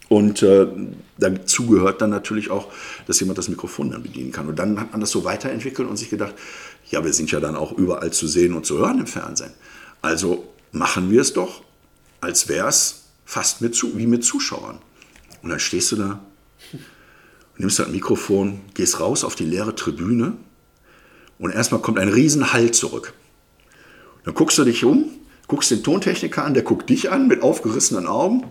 [0.10, 0.68] Und äh,
[1.18, 2.72] dazu gehört dann natürlich auch,
[3.08, 4.48] dass jemand das Mikrofon dann bedienen kann.
[4.48, 6.34] Und dann hat man das so weiterentwickelt und sich gedacht,
[6.90, 9.52] ja, wir sind ja dann auch überall zu sehen und zu hören im Fernsehen.
[10.02, 11.62] Also machen wir es doch,
[12.22, 14.80] als wäre es fast mit, wie mit Zuschauern.
[15.44, 16.20] Und dann stehst du da,
[17.58, 20.34] nimmst das Mikrofon, gehst raus auf die leere Tribüne
[21.38, 23.14] und erstmal kommt ein Riesenhall zurück.
[24.24, 25.10] Dann guckst du dich um,
[25.48, 28.44] guckst den Tontechniker an, der guckt dich an mit aufgerissenen Augen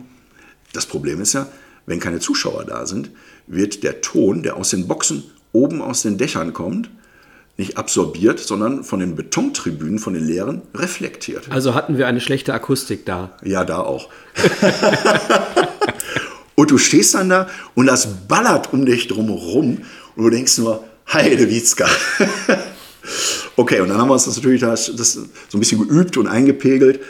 [0.77, 1.49] das Problem ist ja,
[1.87, 3.11] wenn keine Zuschauer da sind,
[3.47, 6.91] wird der Ton, der aus den Boxen oben aus den Dächern kommt,
[7.57, 11.51] nicht absorbiert, sondern von den Betontribünen, von den leeren, reflektiert.
[11.51, 13.35] Also hatten wir eine schlechte Akustik da.
[13.43, 14.11] Ja, da auch.
[16.55, 19.79] und du stehst dann da und das ballert um dich drumherum
[20.16, 21.89] und du denkst nur, Heide Witzka.
[23.57, 26.27] okay, und dann haben wir uns das natürlich das, das so ein bisschen geübt und
[26.27, 27.01] eingepegelt.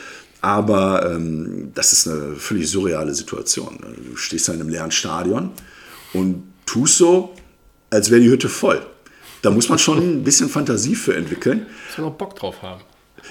[0.41, 3.79] Aber ähm, das ist eine völlig surreale Situation.
[4.11, 5.51] Du stehst da in einem leeren Stadion
[6.13, 7.35] und tust so,
[7.91, 8.85] als wäre die Hütte voll.
[9.43, 11.67] Da muss man schon ein bisschen Fantasie für entwickeln.
[11.89, 12.83] Muss man auch Bock drauf haben.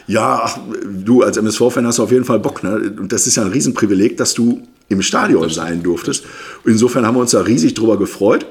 [0.07, 0.53] Ja,
[0.83, 2.63] du als MSV-Fan hast auf jeden Fall Bock.
[2.63, 2.93] Ne?
[2.97, 6.25] Und das ist ja ein Riesenprivileg, dass du im Stadion sein durftest.
[6.63, 8.45] Insofern haben wir uns da riesig drüber gefreut.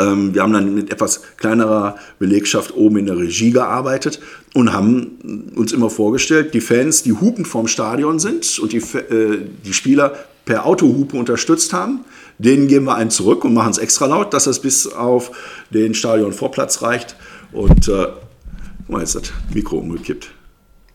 [0.00, 4.20] Ähm, wir haben dann mit etwas kleinerer Belegschaft oben in der Regie gearbeitet
[4.54, 9.40] und haben uns immer vorgestellt, die Fans, die hupen vorm Stadion sind und die, äh,
[9.64, 10.14] die Spieler
[10.44, 12.04] per Autohupe unterstützt haben,
[12.38, 15.30] denen geben wir einen zurück und machen es extra laut, dass es bis auf
[15.70, 17.16] den Stadionvorplatz reicht.
[17.52, 18.06] Und äh,
[18.78, 20.30] guck mal, jetzt das Mikro umgekippt.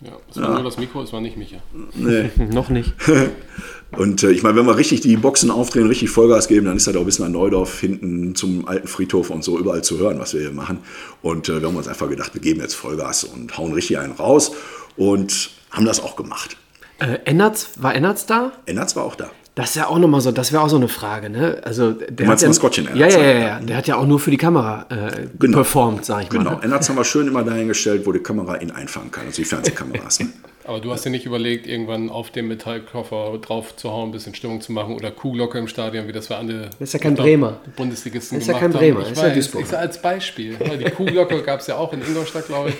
[0.01, 0.53] Ja, es war ja.
[0.55, 1.57] nur das Mikro, es war nicht Micha.
[1.95, 2.29] Nee.
[2.51, 2.93] Noch nicht.
[3.91, 6.87] Und äh, ich meine, wenn wir richtig die Boxen aufdrehen, richtig Vollgas geben, dann ist
[6.87, 10.33] das auch bis nach Neudorf hinten zum alten Friedhof und so überall zu hören, was
[10.33, 10.79] wir hier machen.
[11.21, 14.13] Und äh, wir haben uns einfach gedacht, wir geben jetzt Vollgas und hauen richtig einen
[14.13, 14.51] raus
[14.97, 16.57] und haben das auch gemacht.
[16.99, 18.51] Äh, Ennertz, war Ennertz da?
[18.65, 19.29] Ennertz war auch da.
[19.55, 21.61] Das ist ja auch nochmal so, das wäre auch so eine Frage, ne?
[21.63, 24.05] Also der du meinst hat ja, Maskottchen ja, ja, ja, ja, der hat ja auch
[24.05, 25.57] nur für die Kamera äh, genau.
[25.57, 26.43] performt, sag ich genau.
[26.43, 26.49] mal.
[26.51, 29.45] Genau, Ennertz haben wir schön immer dahingestellt, wo die Kamera ihn einfangen kann, also die
[29.45, 30.19] Fernsehkameras.
[30.19, 30.29] Ne?
[30.67, 34.35] Aber du hast dir nicht überlegt, irgendwann auf dem Metallkoffer drauf zu hauen, ein bisschen
[34.35, 37.15] Stimmung zu machen oder Kuhglocke im Stadion, wie das wir andere das ist ja kein
[37.15, 37.61] Bremer.
[37.77, 39.63] Bundesligisten das ist ja kein Bremer, das ist ja Duisburg.
[39.65, 40.57] Ich als Beispiel.
[40.77, 42.75] Die Kuhglocke gab es ja auch in Ingolstadt, glaube ich.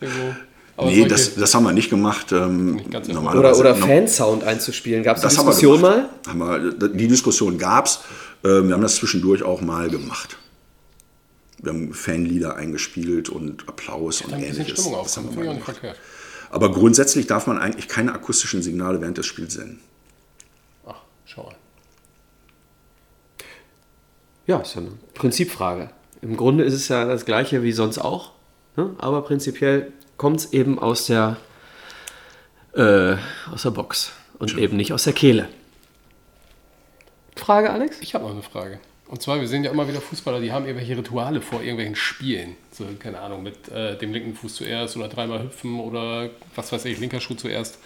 [0.00, 0.36] Irgendwo.
[0.76, 2.30] Aber nee, das, das haben wir nicht gemacht.
[2.30, 2.80] Ähm,
[3.34, 5.02] oder oder Fansound einzuspielen.
[5.02, 6.08] Gab es die Diskussion mal?
[6.28, 7.98] Haben wir, die Diskussion gab es.
[8.44, 10.36] Äh, wir haben das zwischendurch auch mal gemacht.
[11.60, 14.82] Wir haben Fanlieder eingespielt und Applaus ja, und ähnliches.
[14.82, 15.80] Stimmung das haben wir mal gemacht.
[16.50, 19.80] Aber grundsätzlich darf man eigentlich keine akustischen Signale während des Spiels senden.
[20.86, 21.54] Ach, schau mal.
[24.46, 25.90] Ja, ist ja eine Prinzipfrage.
[26.22, 28.32] Im Grunde ist es ja das gleiche wie sonst auch,
[28.76, 28.94] ne?
[28.98, 31.36] aber prinzipiell kommt es eben aus der,
[32.74, 33.16] äh,
[33.52, 34.58] aus der Box und ja.
[34.58, 35.48] eben nicht aus der Kehle.
[37.36, 37.98] Frage, Alex?
[38.00, 38.80] Ich habe noch eine Frage.
[39.08, 42.56] Und zwar, wir sehen ja immer wieder Fußballer, die haben irgendwelche Rituale vor irgendwelchen Spielen.
[42.70, 46.84] So, keine Ahnung, mit äh, dem linken Fuß zuerst oder dreimal hüpfen oder was weiß
[46.84, 47.78] ich, linker Schuh zuerst.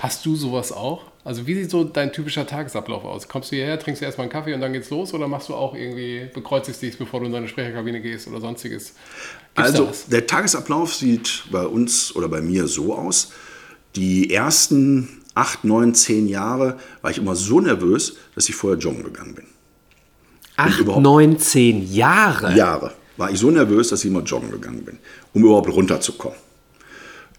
[0.00, 1.04] Hast du sowas auch?
[1.22, 3.28] Also wie sieht so dein typischer Tagesablauf aus?
[3.28, 5.54] Kommst du hierher, trinkst du erstmal einen Kaffee und dann geht's los oder machst du
[5.54, 8.94] auch irgendwie, bekreuzigst dich, bevor du in deine Sprecherkabine gehst oder sonstiges?
[9.54, 13.32] Gibt's also der Tagesablauf sieht bei uns oder bei mir so aus.
[13.94, 19.04] Die ersten acht, neun, zehn Jahre war ich immer so nervös, dass ich vorher joggen
[19.04, 19.46] gegangen bin.
[20.56, 22.54] Acht, neun, zehn Jahre?
[22.54, 22.92] Jahre.
[23.16, 24.98] War ich so nervös, dass ich immer joggen gegangen bin,
[25.32, 26.38] um überhaupt runterzukommen.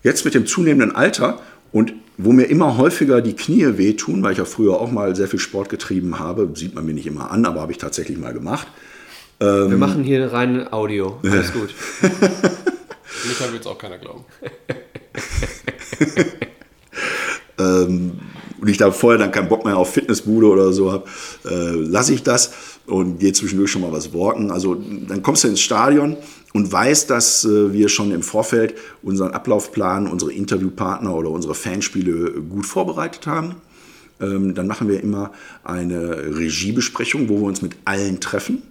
[0.03, 1.39] Jetzt mit dem zunehmenden Alter
[1.71, 5.27] und wo mir immer häufiger die Knie wehtun, weil ich ja früher auch mal sehr
[5.27, 8.33] viel Sport getrieben habe, sieht man mir nicht immer an, aber habe ich tatsächlich mal
[8.33, 8.67] gemacht.
[9.39, 11.19] Ähm, Wir machen hier rein Audio.
[11.23, 11.73] Alles gut.
[12.01, 14.25] Mich wird es auch keiner glauben.
[17.59, 18.19] ähm,
[18.59, 21.05] und ich da vorher dann keinen Bock mehr auf Fitnessbude oder so habe,
[21.45, 22.51] äh, lasse ich das
[22.85, 24.51] und gehe zwischendurch schon mal was walken.
[24.51, 26.17] Also dann kommst du ins Stadion
[26.53, 32.41] und weißt, dass äh, wir schon im Vorfeld unseren Ablaufplan, unsere Interviewpartner oder unsere Fanspiele
[32.41, 33.55] gut vorbereitet haben.
[34.19, 35.31] Ähm, dann machen wir immer
[35.63, 38.63] eine Regiebesprechung, wo wir uns mit allen treffen.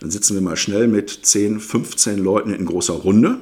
[0.00, 3.38] Dann sitzen wir mal schnell mit 10, 15 Leuten in großer Runde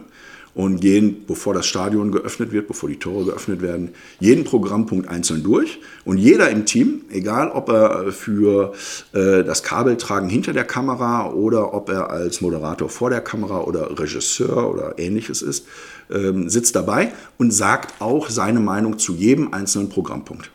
[0.54, 3.90] und gehen, bevor das Stadion geöffnet wird, bevor die Tore geöffnet werden,
[4.20, 5.80] jeden Programmpunkt einzeln durch.
[6.04, 8.72] Und jeder im Team, egal ob er für
[9.12, 13.98] äh, das Kabeltragen hinter der Kamera oder ob er als Moderator vor der Kamera oder
[13.98, 15.66] Regisseur oder ähnliches ist,
[16.10, 20.50] äh, sitzt dabei und sagt auch seine Meinung zu jedem einzelnen Programmpunkt.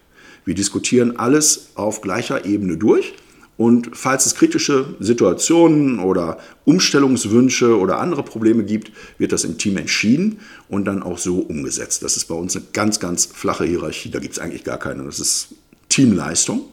[0.46, 3.16] Wir diskutieren alles auf gleicher Ebene durch
[3.58, 9.78] und falls es kritische Situationen oder Umstellungswünsche oder andere Probleme gibt, wird das im Team
[9.78, 10.40] entschieden
[10.70, 12.04] und dann auch so umgesetzt.
[12.04, 14.12] Das ist bei uns eine ganz, ganz flache Hierarchie.
[14.12, 15.04] Da gibt es eigentlich gar keine.
[15.04, 15.56] Das ist
[15.90, 16.66] Teamleistung.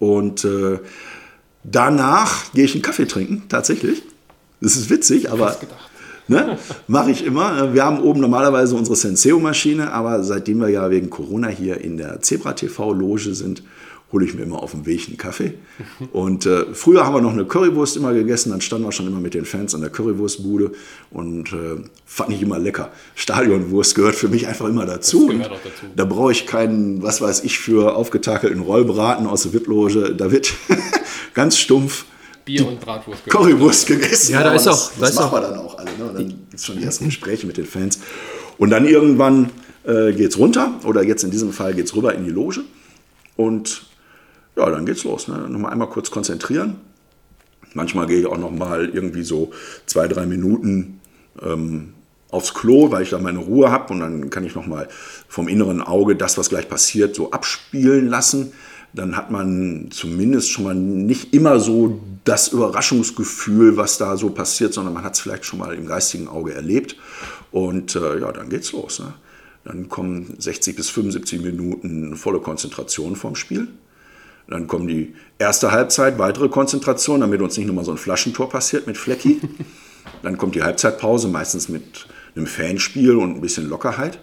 [0.00, 0.80] Und äh,
[1.62, 4.02] danach gehe ich einen Kaffee trinken, tatsächlich.
[4.60, 5.56] Das ist witzig, aber
[6.26, 6.58] ne,
[6.88, 7.72] mache ich immer.
[7.72, 12.20] Wir haben oben normalerweise unsere Senseo-Maschine, aber seitdem wir ja wegen Corona hier in der
[12.20, 13.62] Zebra TV-Loge sind,
[14.12, 15.54] hole ich mir immer auf dem Weg einen Kaffee.
[16.12, 19.20] Und äh, früher haben wir noch eine Currywurst immer gegessen, dann standen wir schon immer
[19.20, 20.72] mit den Fans an der Currywurstbude
[21.10, 22.90] und äh, fand ich immer lecker.
[23.14, 25.30] Stadionwurst gehört für mich einfach immer dazu.
[25.30, 25.52] dazu.
[25.94, 30.14] Da brauche ich keinen, was weiß ich, für aufgetakelten Rollbraten aus der VIP-Loge.
[30.14, 30.54] Da wird
[31.34, 32.06] ganz stumpf
[32.46, 34.32] Bier und Bratwurst Currywurst gegessen.
[34.32, 34.90] Ja, da ist auch.
[34.98, 35.90] Das, das machen wir dann auch alle.
[35.90, 36.10] Ne?
[36.14, 38.00] Dann gibt es schon die ersten Gespräche mit den Fans.
[38.56, 39.50] Und dann irgendwann
[39.84, 42.62] äh, geht es runter, oder jetzt in diesem Fall geht es rüber in die Loge.
[43.36, 43.86] Und
[44.58, 45.28] ja, dann geht's los.
[45.28, 45.48] Ne?
[45.48, 46.76] Nochmal einmal kurz konzentrieren.
[47.74, 49.52] Manchmal gehe ich auch noch mal irgendwie so
[49.86, 51.00] zwei, drei Minuten
[51.42, 51.94] ähm,
[52.30, 54.88] aufs Klo, weil ich da meine Ruhe habe und dann kann ich noch mal
[55.28, 58.52] vom inneren Auge das, was gleich passiert, so abspielen lassen.
[58.94, 64.74] Dann hat man zumindest schon mal nicht immer so das Überraschungsgefühl, was da so passiert,
[64.74, 66.96] sondern man hat es vielleicht schon mal im geistigen Auge erlebt.
[67.52, 68.98] Und äh, ja, dann geht's los.
[68.98, 69.14] Ne?
[69.64, 73.68] Dann kommen 60 bis 75 Minuten volle Konzentration vom Spiel.
[74.48, 78.86] Dann kommt die erste Halbzeit, weitere Konzentration, damit uns nicht nochmal so ein Flaschentor passiert
[78.86, 79.40] mit Flecki.
[80.22, 84.20] Dann kommt die Halbzeitpause, meistens mit einem Fanspiel und ein bisschen Lockerheit.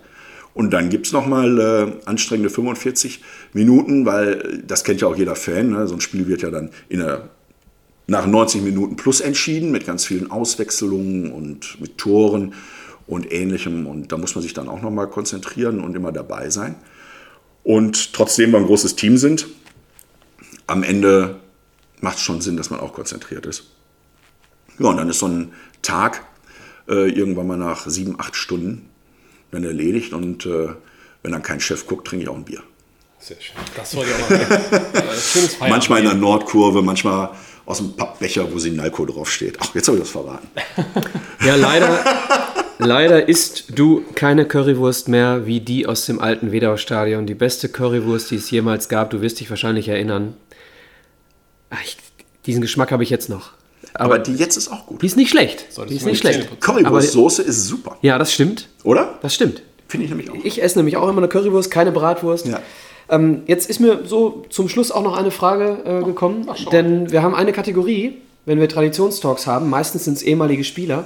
[0.55, 3.21] Und dann gibt es nochmal äh, anstrengende 45
[3.53, 5.71] Minuten, weil das kennt ja auch jeder Fan.
[5.71, 5.86] Ne?
[5.86, 7.30] So ein Spiel wird ja dann der,
[8.07, 12.53] nach 90 Minuten plus entschieden, mit ganz vielen Auswechslungen und mit Toren
[13.05, 13.86] und ähnlichem.
[13.86, 16.76] Und da muss man sich dann auch nochmal konzentrieren und immer dabei sein.
[17.63, 19.47] Und trotzdem wir ein großes Team sind,
[20.68, 21.39] am Ende
[22.01, 23.66] macht es schon Sinn, dass man auch konzentriert ist.
[24.80, 26.26] Ja, und dann ist so ein Tag
[26.88, 28.89] äh, irgendwann mal nach sieben, acht Stunden
[29.51, 30.70] dann erledigt und äh,
[31.24, 32.61] wenn dann kein Chef guckt, trinke ich auch ein Bier.
[33.20, 33.55] Sehr schön.
[33.76, 35.70] Das wollte ich auch mal.
[35.70, 37.32] manchmal in der Nordkurve, manchmal
[37.66, 39.57] aus dem Pappbecher, wo Sinalco draufsteht.
[39.59, 40.47] Ach, jetzt habe ich das verraten.
[41.43, 41.99] ja, leider,
[42.78, 47.26] leider isst du keine Currywurst mehr wie die aus dem alten Wedau-Stadion.
[47.26, 49.09] Die beste Currywurst, die es jemals gab.
[49.09, 50.36] Du wirst dich wahrscheinlich erinnern.
[51.76, 51.97] Ach, ich,
[52.45, 53.51] diesen Geschmack habe ich jetzt noch.
[53.93, 55.01] Aber, aber, die jetzt ist auch gut.
[55.01, 55.65] Die ist nicht schlecht.
[55.89, 56.59] die ist nicht schlecht.
[56.59, 57.97] Currywurstsoße ist super.
[58.01, 58.67] Ja, das stimmt.
[58.84, 59.17] Oder?
[59.21, 59.61] Das stimmt.
[59.88, 60.36] Finde ich nämlich auch.
[60.43, 62.47] Ich esse nämlich auch immer eine Currywurst, keine Bratwurst.
[62.47, 62.59] Ja.
[63.09, 67.11] Ähm, jetzt ist mir so zum Schluss auch noch eine Frage äh, gekommen, Ach, denn
[67.11, 71.05] wir haben eine Kategorie, wenn wir Traditionstalks haben, meistens sind es ehemalige Spieler.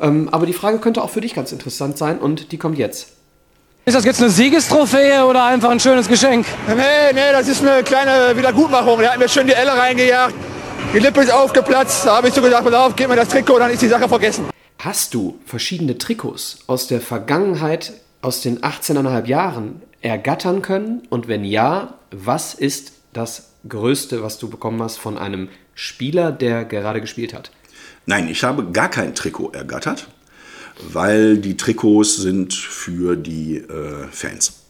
[0.00, 3.13] Ähm, aber die Frage könnte auch für dich ganz interessant sein und die kommt jetzt.
[3.86, 6.46] Ist das jetzt eine Siegestrophäe oder einfach ein schönes Geschenk?
[6.66, 8.98] Nee, nee, das ist eine kleine Wiedergutmachung.
[9.00, 10.34] Der hat mir schön die Elle reingejagt.
[10.94, 12.06] Die Lippe ist aufgeplatzt.
[12.06, 14.08] Da habe ich so gesagt, pass auf, gib mir das Trikot, dann ist die Sache
[14.08, 14.46] vergessen.
[14.78, 21.02] Hast du verschiedene Trikots aus der Vergangenheit, aus den 18,5 Jahren ergattern können?
[21.10, 26.64] Und wenn ja, was ist das Größte, was du bekommen hast von einem Spieler, der
[26.64, 27.50] gerade gespielt hat?
[28.06, 30.08] Nein, ich habe gar kein Trikot ergattert
[30.92, 34.60] weil die Trikots sind für die äh, Fans.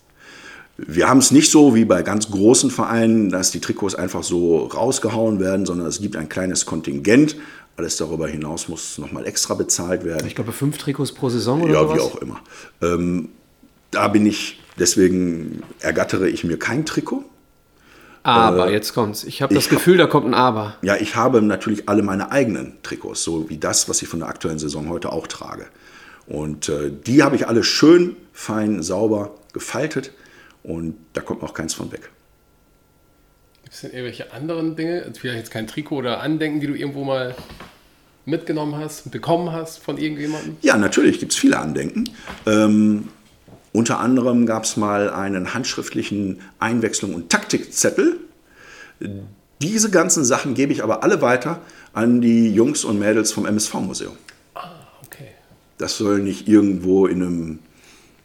[0.76, 4.66] Wir haben es nicht so wie bei ganz großen Vereinen, dass die Trikots einfach so
[4.66, 7.36] rausgehauen werden, sondern es gibt ein kleines Kontingent.
[7.76, 10.26] Alles darüber hinaus muss nochmal extra bezahlt werden.
[10.26, 11.96] Ich glaube, fünf Trikots pro Saison oder Ja, sowas?
[11.96, 12.40] wie auch immer.
[12.82, 13.28] Ähm,
[13.92, 17.24] da bin ich, deswegen ergattere ich mir kein Trikot.
[18.24, 19.22] Aber, äh, jetzt kommt's.
[19.22, 20.76] Ich habe das Gefühl, da kommt ein Aber.
[20.82, 24.28] Ja, ich habe natürlich alle meine eigenen Trikots, so wie das, was ich von der
[24.28, 25.66] aktuellen Saison heute auch trage.
[26.26, 30.12] Und äh, die habe ich alle schön, fein, sauber gefaltet
[30.62, 32.10] und da kommt auch keins von weg.
[33.62, 36.74] Gibt es denn irgendwelche anderen Dinge, also vielleicht jetzt kein Trikot oder Andenken, die du
[36.74, 37.34] irgendwo mal
[38.24, 40.56] mitgenommen hast, bekommen hast von irgendjemandem?
[40.62, 42.08] Ja, natürlich gibt es viele Andenken.
[42.46, 43.08] Ähm,
[43.72, 48.20] unter anderem gab es mal einen handschriftlichen Einwechslung- und Taktikzettel.
[49.60, 51.60] Diese ganzen Sachen gebe ich aber alle weiter
[51.92, 54.16] an die Jungs und Mädels vom MSV-Museum.
[55.84, 57.58] Das soll nicht irgendwo in einem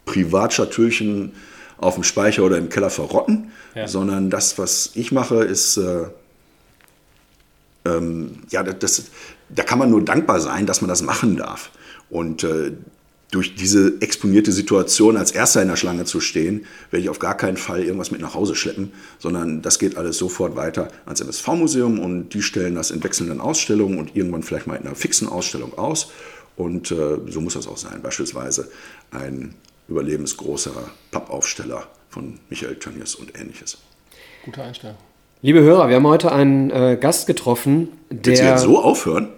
[0.06, 1.34] Privatschatürchen
[1.76, 3.86] auf dem Speicher oder im Keller verrotten, ja.
[3.86, 6.06] sondern das, was ich mache, ist, äh,
[7.84, 9.04] ähm, ja, das,
[9.50, 11.72] da kann man nur dankbar sein, dass man das machen darf.
[12.10, 12.72] Und äh,
[13.32, 17.36] durch diese exponierte Situation als Erster in der Schlange zu stehen, werde ich auf gar
[17.36, 22.00] keinen Fall irgendwas mit nach Hause schleppen, sondern das geht alles sofort weiter ans MSV-Museum
[22.00, 25.78] und die stellen das in wechselnden Ausstellungen und irgendwann vielleicht mal in einer fixen Ausstellung
[25.78, 26.14] aus.
[26.60, 28.02] Und äh, so muss das auch sein.
[28.04, 28.70] Beispielsweise
[29.12, 29.56] ein
[29.88, 30.74] überlebensgroßer
[31.10, 33.78] Pappaufsteller von Michael Tönnies und ähnliches.
[34.44, 34.98] Guter Einstellung.
[35.42, 38.26] Liebe Hörer, wir haben heute einen äh, Gast getroffen, der.
[38.26, 39.30] Willst du jetzt so aufhören?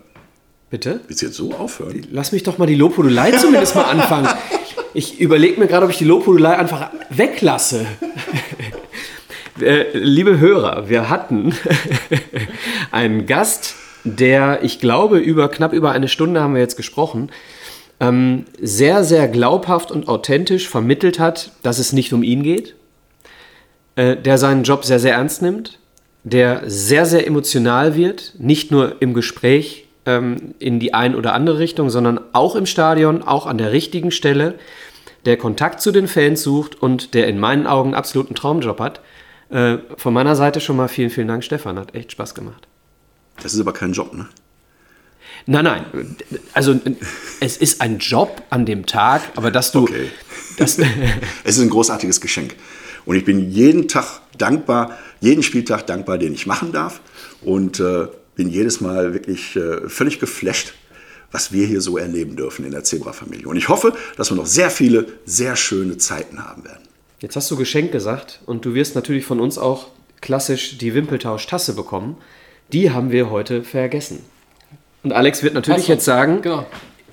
[0.71, 1.01] Bitte?
[1.05, 2.07] Willst du jetzt so aufhören?
[2.09, 4.27] Lass mich doch mal die Lobhudelei zumindest mal anfangen.
[4.95, 7.85] Ich überlege mir gerade, ob ich die Lobhudelei einfach weglasse.
[9.61, 11.53] äh, liebe Hörer, wir hatten
[12.91, 17.29] einen Gast, der, ich glaube, über knapp über eine Stunde haben wir jetzt gesprochen,
[17.99, 22.75] ähm, sehr, sehr glaubhaft und authentisch vermittelt hat, dass es nicht um ihn geht,
[23.95, 25.79] äh, der seinen Job sehr, sehr ernst nimmt,
[26.23, 31.59] der sehr, sehr emotional wird, nicht nur im Gespräch ähm, in die ein oder andere
[31.59, 34.55] Richtung, sondern auch im Stadion, auch an der richtigen Stelle,
[35.25, 39.01] der Kontakt zu den Fans sucht und der in meinen Augen absoluten Traumjob hat.
[39.49, 41.77] Äh, von meiner Seite schon mal vielen, vielen Dank, Stefan.
[41.77, 42.67] Hat echt Spaß gemacht.
[43.41, 44.27] Das ist aber kein Job, ne?
[45.45, 46.15] Nein, nein.
[46.53, 46.79] Also
[47.39, 49.83] es ist ein Job an dem Tag, aber dass du.
[49.83, 50.09] Okay.
[50.57, 50.77] Das
[51.43, 52.55] es ist ein großartiges Geschenk.
[53.05, 57.01] Und ich bin jeden Tag dankbar, jeden Spieltag dankbar, den ich machen darf.
[57.41, 60.73] Und äh, bin jedes Mal wirklich äh, völlig geflasht,
[61.31, 63.47] was wir hier so erleben dürfen in der Zebra-Familie.
[63.47, 66.83] Und ich hoffe, dass wir noch sehr viele, sehr schöne Zeiten haben werden.
[67.19, 69.89] Jetzt hast du Geschenk gesagt und du wirst natürlich von uns auch
[70.21, 72.17] klassisch die Wimpeltausch-Tasse bekommen
[72.73, 74.23] die haben wir heute vergessen.
[75.03, 76.65] Und Alex wird natürlich jetzt sagen, genau.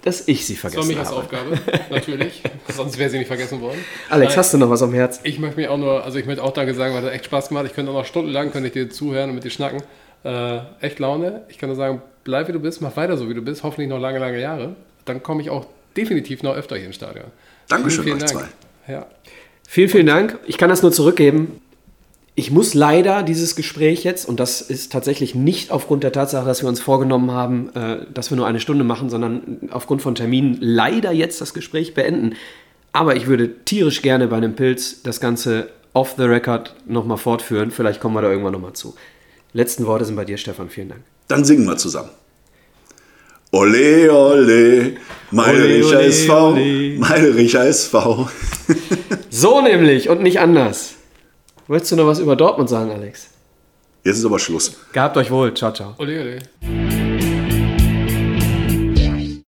[0.03, 0.95] dass ich sie vergessen habe.
[0.95, 2.43] Das war mich als Aufgabe, natürlich.
[2.69, 3.79] Sonst wäre sie nicht vergessen worden.
[4.11, 5.21] Alex, Nein, hast du noch was am Herz?
[5.23, 7.49] Ich möchte mir auch nur, also ich möchte auch danke sagen, weil es echt Spaß
[7.49, 7.67] gemacht.
[7.67, 9.83] Ich könnte auch noch stundenlang könnte ich dir zuhören und mit dir schnacken.
[10.25, 11.43] Äh, echt Laune.
[11.49, 13.89] Ich kann nur sagen, bleib wie du bist, mach weiter so wie du bist, hoffentlich
[13.89, 14.77] noch lange, lange Jahre.
[15.05, 17.27] Dann komme ich auch definitiv noch öfter hier ins Stadion.
[17.69, 18.49] Dankeschön, vielen, vielen Dank.
[18.87, 19.07] Ja.
[19.67, 20.39] Vielen, vielen Dank.
[20.47, 21.61] Ich kann das nur zurückgeben
[22.39, 26.63] ich muss leider dieses Gespräch jetzt, und das ist tatsächlich nicht aufgrund der Tatsache, dass
[26.63, 30.57] wir uns vorgenommen haben, äh, dass wir nur eine Stunde machen, sondern aufgrund von Terminen
[30.61, 32.37] leider jetzt das Gespräch beenden.
[32.93, 37.73] Aber ich würde tierisch gerne bei einem Pilz das Ganze off the record nochmal fortführen.
[37.73, 38.95] Vielleicht kommen wir da irgendwann nochmal zu.
[39.53, 40.71] Letzten Worte sind bei dir, Stefan.
[40.71, 41.01] Vielen Dank.
[41.27, 42.11] Dann singen wir zusammen.
[43.51, 44.93] Ole, ole,
[45.33, 46.55] Meidericher SV,
[46.99, 48.29] Meidericher SV.
[49.29, 50.98] so nämlich und nicht anders.
[51.69, 53.29] Wolltest du noch was über Dortmund sagen, Alex?
[54.03, 54.75] Jetzt ist aber Schluss.
[54.93, 55.53] Gehabt euch wohl.
[55.55, 55.95] Ciao, ciao.
[55.99, 56.98] Ole, ole.